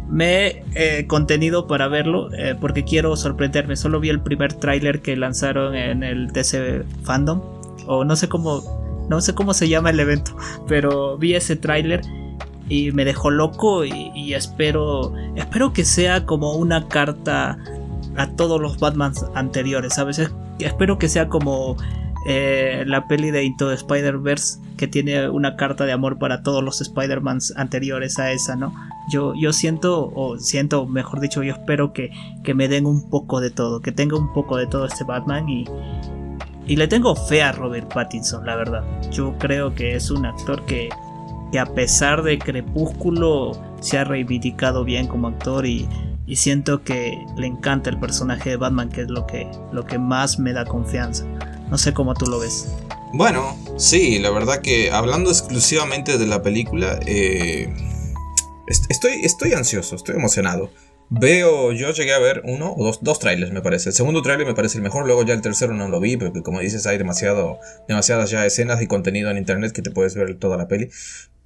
[0.10, 3.76] me he contenido para verlo eh, porque quiero sorprenderme.
[3.76, 7.44] Solo vi el primer tráiler que lanzaron en el TC Fandom.
[7.86, 8.64] O no sé cómo...
[9.12, 10.36] No sé cómo se llama el evento.
[10.68, 12.02] Pero vi ese tráiler
[12.68, 17.58] y me dejó loco y, espero espero que sea como una carta
[18.18, 20.22] a todos los Batmans anteriores, ¿sabes?
[20.60, 21.78] Espero que sea como
[22.28, 26.82] eh, la peli de Into Spider-Verse que tiene una carta de amor para todos los
[26.82, 28.74] Spider-Mans anteriores a esa, ¿no?
[29.12, 32.10] Yo, yo siento, o siento, mejor dicho, yo espero que,
[32.44, 35.48] que me den un poco de todo, que tenga un poco de todo este Batman
[35.48, 35.66] y,
[36.66, 38.84] y le tengo fe a Robert Pattinson, la verdad.
[39.12, 40.90] Yo creo que es un actor que
[41.52, 45.88] que a pesar de Crepúsculo se ha reivindicado bien como actor y,
[46.36, 50.40] siento que le encanta el personaje de Batman, que es lo que, lo que más
[50.40, 51.24] me da confianza.
[51.70, 52.68] No sé cómo tú lo ves.
[53.14, 57.72] Bueno, sí, la verdad que hablando exclusivamente de la película, eh,
[58.90, 60.72] estoy, estoy ansioso, estoy emocionado.
[61.10, 63.90] Veo, yo llegué a ver uno o dos, dos trailers me parece.
[63.90, 66.42] El segundo trailer me parece el mejor, luego ya el tercero no lo vi, porque
[66.42, 70.36] como dices hay demasiado, demasiadas ya escenas y contenido en internet que te puedes ver
[70.40, 70.90] toda la peli.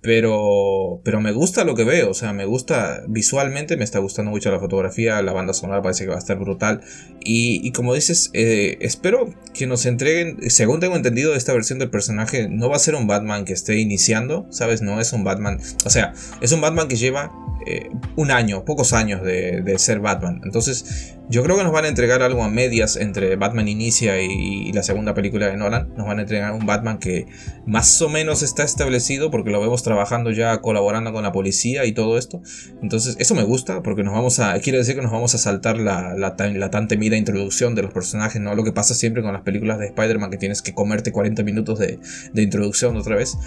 [0.02, 4.32] Pero, pero me gusta lo que veo, o sea, me gusta visualmente, me está gustando
[4.32, 6.82] mucho la fotografía, la banda sonora parece que va a estar brutal.
[7.20, 12.47] Y, como dices, eh, espero que nos entreguen, según tengo entendido, esta versión del personaje
[12.50, 14.82] no va a ser un Batman que esté iniciando, ¿sabes?
[14.82, 17.32] No es un Batman, o sea, es un Batman que lleva
[17.66, 20.41] eh, un año, pocos años de, ser Batman.
[20.43, 24.72] Entonces, yo creo que nos van a entregar algo a medias entre Batman Inicia y,
[24.74, 25.93] la segunda película de Nolan.
[25.95, 27.28] Nos van a entregar un Batman que
[27.66, 31.91] más o menos está establecido porque lo vemos trabajando ya colaborando con la policía y
[31.91, 32.41] todo esto.
[32.82, 35.78] Entonces, eso me gusta porque nos vamos a, quiere decir que nos vamos a saltar
[35.78, 38.55] la tan temida introducción de los personajes, ¿no?
[38.55, 41.80] Lo que pasa siempre con las películas de Spider-Man que tienes que comerte 40 minutos
[41.80, 41.99] de,
[42.34, 43.38] de introducción otra vez.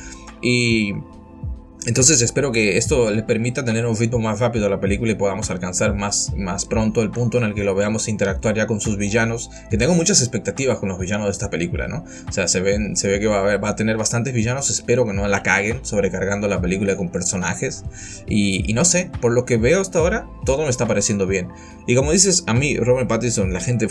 [0.42, 0.92] Y
[1.86, 5.14] entonces espero que esto le permita tener un ritmo más rápido a la película y
[5.16, 8.80] podamos alcanzar más, más pronto el punto en el que lo veamos interactuar ya con
[8.80, 9.50] sus villanos.
[9.70, 12.04] Que tengo muchas expectativas con los villanos de esta película, ¿no?
[12.28, 14.70] O sea, se, ven, se ve que va a, va a tener bastantes villanos.
[14.70, 17.84] Espero que no la caguen sobrecargando la película con personajes.
[18.28, 21.48] Y, no sé, por lo que veo hasta ahora, todo me está pareciendo bien.
[21.86, 23.88] Y como dices, a mí, Robert Pattinson, la gente,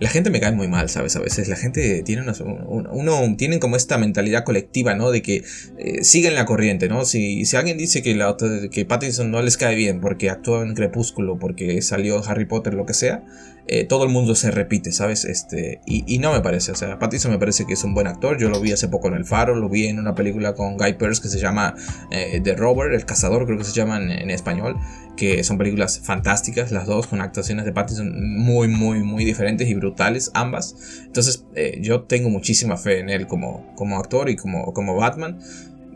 [0.00, 1.14] la, gente me cae muy mal, ¿sabes?
[1.14, 2.34] A veces la gente tiene una,
[2.66, 5.12] uno, tienen como esta mentalidad colectiva, ¿no?
[5.12, 5.44] De que
[5.78, 7.03] eh, siguen la corriente, ¿no?
[7.04, 8.36] Si, alguien dice que, la,
[8.70, 12.86] que Pattinson no les cae bien porque actuó en Crepúsculo, porque salió Harry Potter, lo
[12.86, 13.24] que sea,
[13.66, 15.24] eh, todo el mundo se repite, ¿sabes?
[15.24, 18.36] Este, y, no me parece, o sea, Pattinson me parece que es un buen actor,
[18.38, 20.94] yo lo vi hace poco en El Faro, lo vi en una película con Guy
[20.94, 21.74] Pearce que se llama
[22.10, 24.76] eh, The Rover, El Cazador, creo que se llama en, español,
[25.16, 29.74] que son películas fantásticas, las dos, con actuaciones de Pattinson muy, muy, muy diferentes y
[29.74, 30.76] brutales, ambas.
[31.06, 35.38] Entonces, eh, yo tengo muchísima fe en él como, como actor y como, como Batman.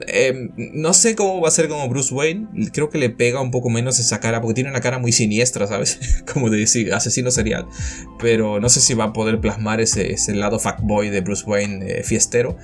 [0.07, 2.46] Em, no sé cómo va a ser como Bruce Wayne.
[2.72, 5.66] Creo que le pega un poco menos esa cara, porque tiene una cara muy siniestra,
[5.66, 6.22] ¿sabes?
[6.32, 7.66] como de decir, asesino serial.
[8.18, 11.99] Pero no sé si va a poder plasmar ese, ese lado fuckboy de Bruce Wayne
[11.99, 12.57] eh, fiestero.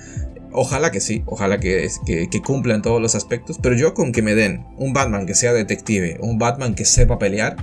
[0.55, 4.11] Ojalá que sí, ojalá que, que, que cumpla en todos los aspectos, pero yo con
[4.11, 7.57] que me den un Batman que sea detective, un Batman que sepa pelear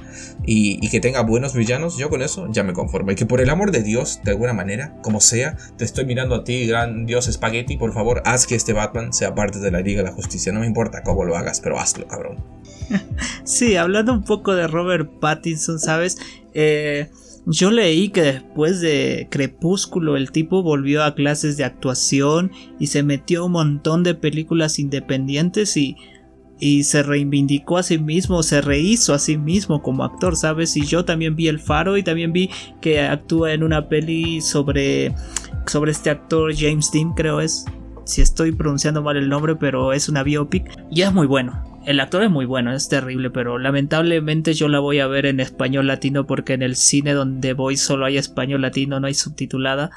[0.45, 3.13] y, que tenga buenos villanos, yo con eso ya me conformo.
[3.13, 6.35] Y que por el amor de Dios, de alguna manera, como sea, te estoy mirando
[6.35, 9.81] a ti, gran Dios Spaghetti, por favor, haz que este Batman sea parte de la
[9.81, 10.53] Liga de la Justicia.
[10.53, 12.45] No me importa cómo lo hagas, pero hazlo, cabrón.
[13.45, 16.19] sí, hablando un poco de Robert Pattinson, ¿sabes?
[16.55, 17.09] Eh
[17.47, 23.03] yo leí que después de Crepúsculo el tipo volvió a clases de actuación y se
[23.03, 25.97] metió un montón de películas independientes y,
[26.61, 30.77] y se reivindicó a sí mismo, se rehizo a sí mismo como actor, ¿sabes?
[30.77, 32.49] Y yo también vi El Faro y también vi
[32.81, 35.13] que actúa en una peli sobre,
[35.67, 37.65] sobre este actor James Dean, creo es.
[38.05, 42.01] Si estoy pronunciando mal el nombre, pero es una biopic y es muy bueno el
[42.01, 45.87] actor es muy bueno, es terrible, pero lamentablemente yo la voy a ver en español
[45.87, 49.91] latino porque en el cine donde voy solo hay español latino, no hay subtitulada.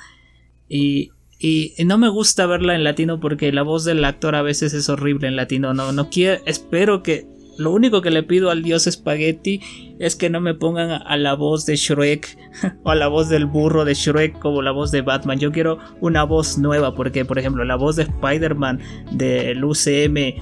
[0.67, 4.73] Y, y no me gusta verla en latino porque la voz del actor a veces
[4.73, 5.73] es horrible en latino.
[5.73, 7.27] No, no quiero, espero que
[7.57, 9.61] lo único que le pido al dios Spaghetti
[9.99, 12.38] es que no me pongan a la voz de Shrek
[12.83, 15.39] o a la voz del burro de Shrek como la voz de Batman.
[15.39, 18.79] Yo quiero una voz nueva porque, por ejemplo, la voz de Spider-Man
[19.11, 20.36] del UCM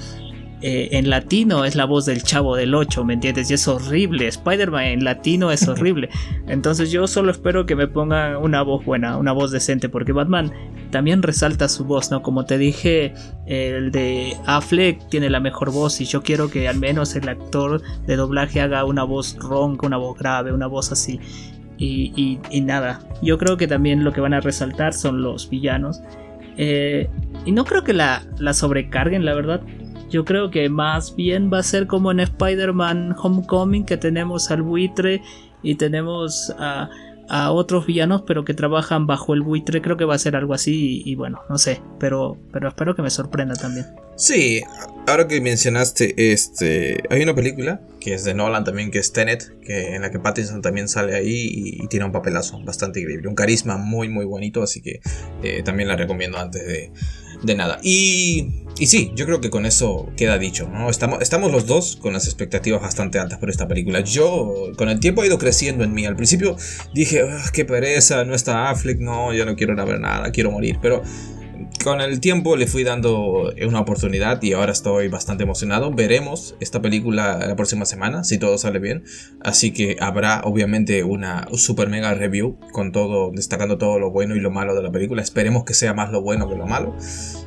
[0.66, 3.51] eh, en latino es la voz del chavo del 8, ¿me entiendes?
[3.51, 4.30] Y es horrible.
[4.30, 6.09] Spider-Man en latino es horrible.
[6.47, 10.53] Entonces yo solo espero que me pongan una voz buena, una voz decente, porque Batman
[10.89, 12.22] también resalta su voz, ¿no?
[12.22, 13.14] Como te dije,
[13.45, 17.82] el de Affleck tiene la mejor voz y yo quiero que al menos el actor
[18.07, 21.20] de doblaje haga una voz ronca, una voz grave, una voz así.
[21.78, 26.01] Y, nada, yo creo que también lo que van a resaltar son los villanos.
[26.55, 27.09] Eh,
[27.43, 29.61] y no creo que la, la sobrecarguen, la verdad.
[30.14, 34.61] Yo creo que más bien va a ser como en Spider-Man Homecoming que tenemos al
[34.61, 35.24] buitre
[35.64, 36.91] y tenemos a,
[37.49, 39.82] otros villanos pero que trabajan bajo el buitre.
[39.82, 43.01] Creo que va a ser algo así y, bueno, no sé, pero, pero espero que
[43.01, 43.88] me sorprenda también.
[44.16, 44.61] Sí,
[45.07, 49.59] ahora que mencionaste, este, hay una película que es de Nolan también, que es Tenet,
[49.61, 53.36] que en la que Pattinson también sale ahí y, tiene un papelazo bastante increíble, un
[53.36, 55.01] carisma muy muy bonito, así que
[55.41, 56.91] eh, también la recomiendo antes de,
[57.43, 57.79] de nada.
[57.83, 58.47] Y,
[58.79, 60.89] y sí, yo creo que con eso queda dicho, ¿no?
[60.89, 63.99] Estamos, estamos los dos con las expectativas bastante altas por esta película.
[63.99, 66.05] Yo, con el tiempo ha ido creciendo en mí.
[66.05, 66.55] Al principio
[66.93, 67.23] dije,
[67.53, 70.79] qué pereza, no está Affleck, no, yo no quiero ver nada, quiero morir.
[70.81, 71.03] Pero
[71.84, 75.91] con el tiempo le fui dando una oportunidad y ahora estoy bastante emocionado.
[75.91, 79.03] Veremos esta película la próxima semana, si todo sale bien.
[79.41, 84.39] Así que habrá obviamente una super mega review con todo, destacando todo lo bueno y
[84.39, 85.21] lo malo de la película.
[85.21, 86.95] Esperemos que sea más lo bueno que lo malo.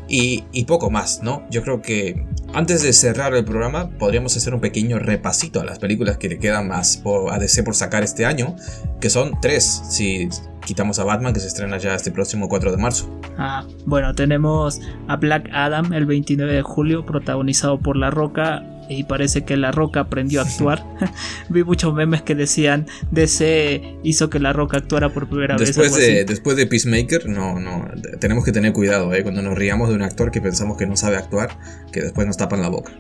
[0.09, 1.47] Y, poco más, ¿no?
[1.51, 5.79] Yo creo que antes de cerrar el programa podríamos hacer un pequeño repasito a las
[5.79, 8.57] películas que le quedan más por, a DC por sacar este año,
[9.01, 10.29] que son tres, si
[10.67, 13.09] quitamos a Batman que se estrena ya este próximo 4 de marzo.
[13.39, 18.65] Ah, bueno, tenemos a Black Adam el 29 de julio, protagonizado por La Roca.
[18.89, 20.85] Y parece que La Roca aprendió a actuar.
[21.49, 25.75] Vi muchos memes que decían DC hizo que La Roca actuara por primera vez.
[25.75, 27.89] De, después de Peacemaker, no, no,
[28.21, 29.23] tenemos que tener cuidado, ¿eh?
[29.23, 31.51] Cuando nos riamos de un actor que pensamos que no sabe actuar,
[31.93, 32.93] que después nos tapan la boca.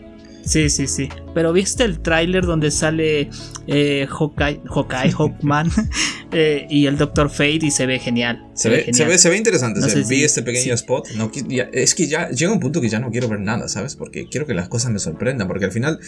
[0.47, 1.09] Sí, sí, sí.
[1.34, 3.28] Pero viste el tráiler donde sale
[3.66, 4.61] eh, Hawkeye,
[5.18, 5.70] Hawkman
[6.32, 8.47] eh, y el Doctor Fate y se ve genial.
[8.55, 9.80] Se, ve, Se, ve, interesante.
[10.09, 11.09] vi este pequeño spot.
[11.16, 11.30] No,
[11.72, 13.97] es que ya llega un punto que ya no quiero ver nada, ¿sabes?
[13.97, 15.49] Porque quiero que las cosas me sorprendan.
[15.49, 15.99] Porque al final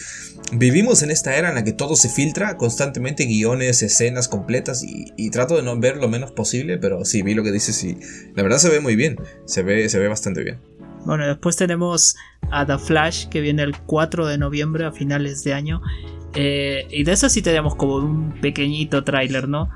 [0.53, 4.83] vivimos en esta era en la que todo se filtra constantemente, guiones, escenas completas.
[4.83, 6.77] Y, y trato de no ver lo menos posible.
[6.77, 7.97] Pero sí, vi lo que dices y
[8.35, 9.17] la verdad se ve muy bien.
[9.45, 10.68] Se ve, se ve bastante bien.
[11.05, 12.15] Bueno, después tenemos
[12.51, 15.81] a The Flash que viene el 4 de noviembre a finales de año.
[16.35, 19.69] Eh, y de eso sí tenemos como un pequeñito tráiler, ¿no?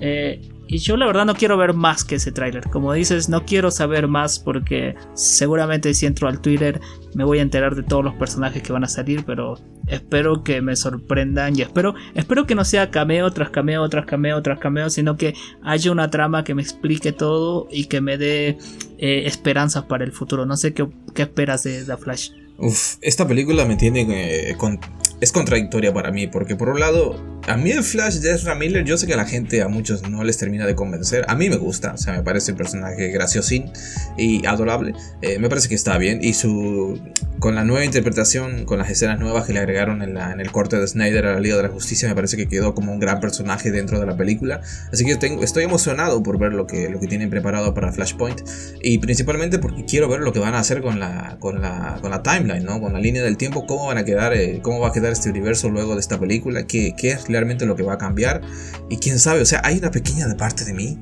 [0.00, 2.68] Eh, y yo la verdad no quiero ver más que ese tráiler.
[2.68, 6.80] Como dices, no quiero saber más porque seguramente si entro al Twitter
[7.14, 10.60] me voy a enterar de todos los personajes que van a salir, pero espero que
[10.60, 14.90] me sorprendan y espero, espero que no sea cameo tras cameo tras cameo tras cameo,
[14.90, 18.58] sino que haya una trama que me explique todo y que me dé
[18.98, 20.44] eh, esperanzas para el futuro.
[20.44, 22.30] No sé qué, qué esperas de The Flash.
[22.58, 24.78] Uf, esta película me tiene eh, con,
[25.20, 27.16] es contradictoria para mí, porque por un lado,
[27.48, 30.08] a mí el Flash de Ezra Miller, yo sé que a la gente, a muchos
[30.08, 31.24] no les termina de convencer.
[31.28, 33.70] A mí me gusta, o sea, me parece el personaje graciosín
[34.16, 34.94] y adorable.
[35.22, 36.20] Eh, me parece que está bien.
[36.22, 37.00] Y su.
[37.40, 40.50] Con la nueva interpretación, con las escenas nuevas que le agregaron en, la, en el
[40.50, 42.98] corte de Snyder a la Liga de la Justicia, me parece que quedó como un
[42.98, 44.60] gran personaje dentro de la película.
[44.92, 48.40] Así que tengo, estoy emocionado por ver lo que, lo que tienen preparado para Flashpoint.
[48.82, 52.10] Y principalmente porque quiero ver lo que van a hacer con la, con la, con
[52.10, 52.80] la timeline, ¿no?
[52.80, 55.30] Con la línea del tiempo, cómo van a quedar, eh, cómo va a quedar este
[55.30, 58.42] universo luego de esta película, qué, es realmente lo que va a cambiar.
[58.88, 61.00] Y quién sabe, o sea, hay una pequeña de parte de mí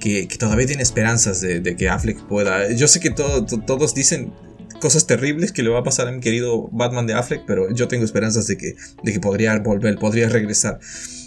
[0.00, 2.70] que, todavía tiene esperanzas de, que Affleck pueda.
[2.72, 4.32] Yo sé que todos dicen
[4.80, 7.88] cosas terribles que le va a pasar a mi querido Batman de Affleck, pero yo
[7.88, 10.78] tengo esperanzas de que, de que podría volver, podría regresar.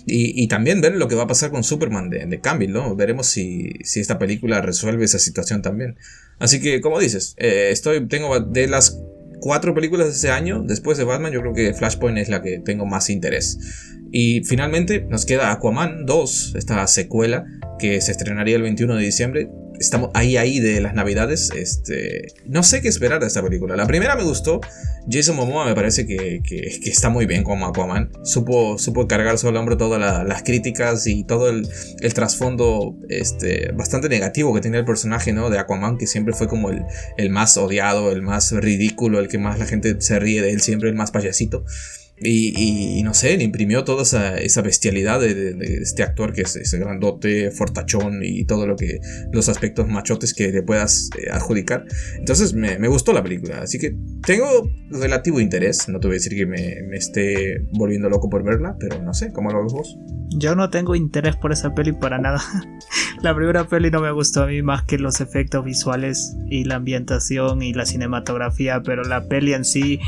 [0.06, 2.96] Y, también ver lo que va a pasar con Superman de, de Campbell, ¿no?
[2.96, 5.96] Veremos si, si, esta película resuelve esa situación también.
[6.40, 8.98] Así que, como dices, eh, estoy, tengo de las
[9.42, 12.60] cuatro películas de ese año, después de Batman, yo creo que Flashpoint es la que
[12.60, 13.60] tengo más interés.
[14.12, 17.46] Y finalmente nos queda Aquaman 2, esta secuela
[17.80, 19.50] que se estrenaría el 21 de diciembre.
[19.82, 21.52] Estamos ahí, ahí de las navidades.
[21.56, 23.76] Este, no sé qué esperar de esta película.
[23.76, 24.62] La primera me gustó.
[25.10, 26.42] Jason Momoa me parece que,
[26.86, 28.12] está muy bien como Aquaman.
[28.24, 31.68] Supo, supo cargar sobre el hombro todas las críticas y todo el,
[32.14, 35.50] trasfondo este, bastante negativo que tenía el personaje ¿no?
[35.50, 36.84] de Aquaman, que siempre fue como el,
[37.18, 40.62] el más odiado, el más ridículo, el que más la gente se ríe de él,
[40.62, 41.66] siempre el más payasito.
[42.24, 47.52] Y, no sé, le imprimió toda esa, bestialidad de, este actor que es ese grandote,
[47.52, 49.00] fortachón y todo lo que.
[49.32, 51.86] los aspectos machotes que le puedas eh, adjudicar.
[52.18, 53.62] Entonces me, gustó la película.
[53.62, 53.96] Así que
[54.26, 55.90] tengo relativo interés.
[55.90, 59.32] No te voy a decir que me, esté volviendo loco por verla, pero no sé,
[59.32, 59.98] ¿cómo lo ves vos?
[60.34, 62.42] Yo no tengo interés por esa peli para nada.
[63.22, 66.76] la primera peli no me gustó a mí más que los efectos visuales y la
[66.76, 70.00] ambientación y la cinematografía, pero la peli en sí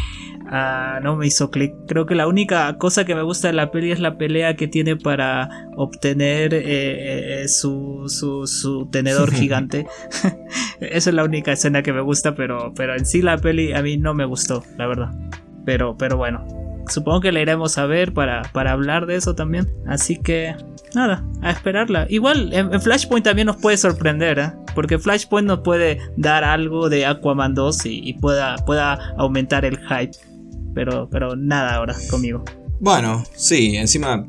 [0.55, 1.73] Ah, no me hizo clic.
[1.87, 4.67] Creo que la única cosa que me gusta de la peli es la pelea que
[4.67, 9.87] tiene para obtener eh, eh, su, su, tenedor gigante.
[10.79, 13.81] Esa es la única escena que me gusta, pero, pero en sí la peli a
[13.81, 15.11] mí no me gustó, la verdad.
[15.65, 16.45] Pero, pero bueno,
[16.87, 19.71] supongo que la iremos a ver para, para hablar de eso también.
[19.87, 20.55] Así que
[20.95, 22.05] nada, a esperarla.
[22.09, 24.51] Igual en, Flashpoint también nos puede sorprender, ¿eh?
[24.75, 29.77] porque Flashpoint nos puede dar algo de Aquaman 2 y, y pueda, pueda aumentar el
[29.79, 30.32] hype
[30.73, 32.43] pero, pero nada ahora conmigo.
[32.79, 34.27] Bueno, sí, encima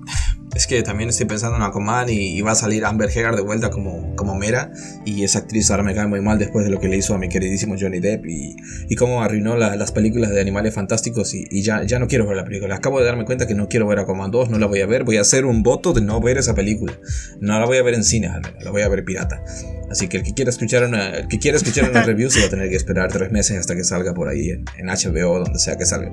[0.55, 3.42] es que también estoy pensando en Aquaman y, y, va a salir Amber Heard de
[3.42, 4.72] vuelta como, como Mera.
[5.05, 7.18] Y esa actriz ahora me cae muy mal después de lo que le hizo a
[7.18, 8.57] mi queridísimo Johnny Depp y,
[8.88, 11.34] y cómo arruinó las películas de animales fantásticos.
[11.34, 12.76] Y, ya, ya no quiero ver la película.
[12.76, 15.05] Acabo de darme cuenta que no quiero ver Aquaman 2, no la voy a ver.
[15.05, 16.98] Voy a hacer un voto de no ver esa película.
[17.40, 18.30] No la voy a ver en cine,
[18.61, 19.42] la voy a ver pirata.
[19.90, 22.46] Así que el que quiera escuchar una, el que quiera escuchar una review se va
[22.46, 25.38] a tener que esperar tres meses hasta que salga por ahí en, en HBO o
[25.40, 26.12] donde sea que salga.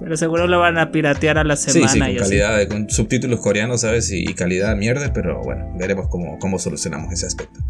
[0.00, 1.88] Pero seguro lo van a piratear a la semana.
[1.88, 4.10] Sí, sí, con calidad, con subtítulos coreanos, ¿sabes?
[4.10, 7.60] Y, calidad mierda, pero bueno, veremos cómo, cómo solucionamos ese aspecto.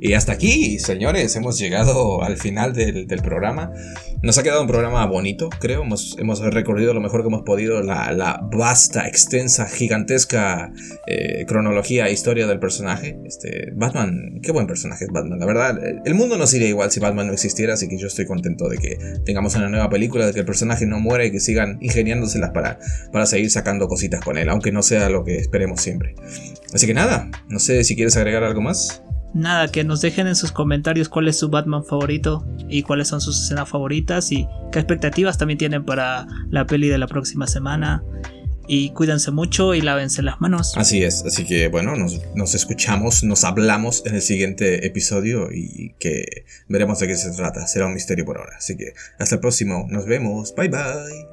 [0.00, 3.72] Y hasta aquí, señores, hemos llegado al final del, del programa.
[4.22, 5.82] Nos ha quedado un programa bonito, creo.
[5.82, 10.72] Hemos, hemos recorrido lo mejor que hemos podido la, la vasta, extensa, gigantesca
[11.06, 13.18] eh, cronología e historia del personaje.
[13.24, 15.38] Este, Batman, qué buen personaje es Batman.
[15.38, 18.26] La verdad, el mundo no sería igual si Batman no existiera, así que yo estoy
[18.26, 21.40] contento de que tengamos una nueva película, de que el personaje no muera y que
[21.40, 22.78] sigan ingeniándoselas para,
[23.12, 26.14] para seguir sacando cositas con él, aunque no sea lo que esperemos siempre.
[26.72, 29.02] Así que nada, no sé si quieres agregar algo más.
[29.32, 33.20] Nada, que nos dejen en sus comentarios cuál es su Batman favorito y cuáles son
[33.20, 38.02] sus escenas favoritas y qué expectativas también tienen para la peli de la próxima semana.
[38.66, 40.74] Y cuídense mucho y lávense las manos.
[40.76, 45.94] Así es, así que bueno, nos, nos escuchamos, nos hablamos en el siguiente episodio y
[45.98, 47.66] que veremos de qué se trata.
[47.66, 48.56] Será un misterio por ahora.
[48.58, 51.29] Así que hasta el próximo, nos vemos, bye bye.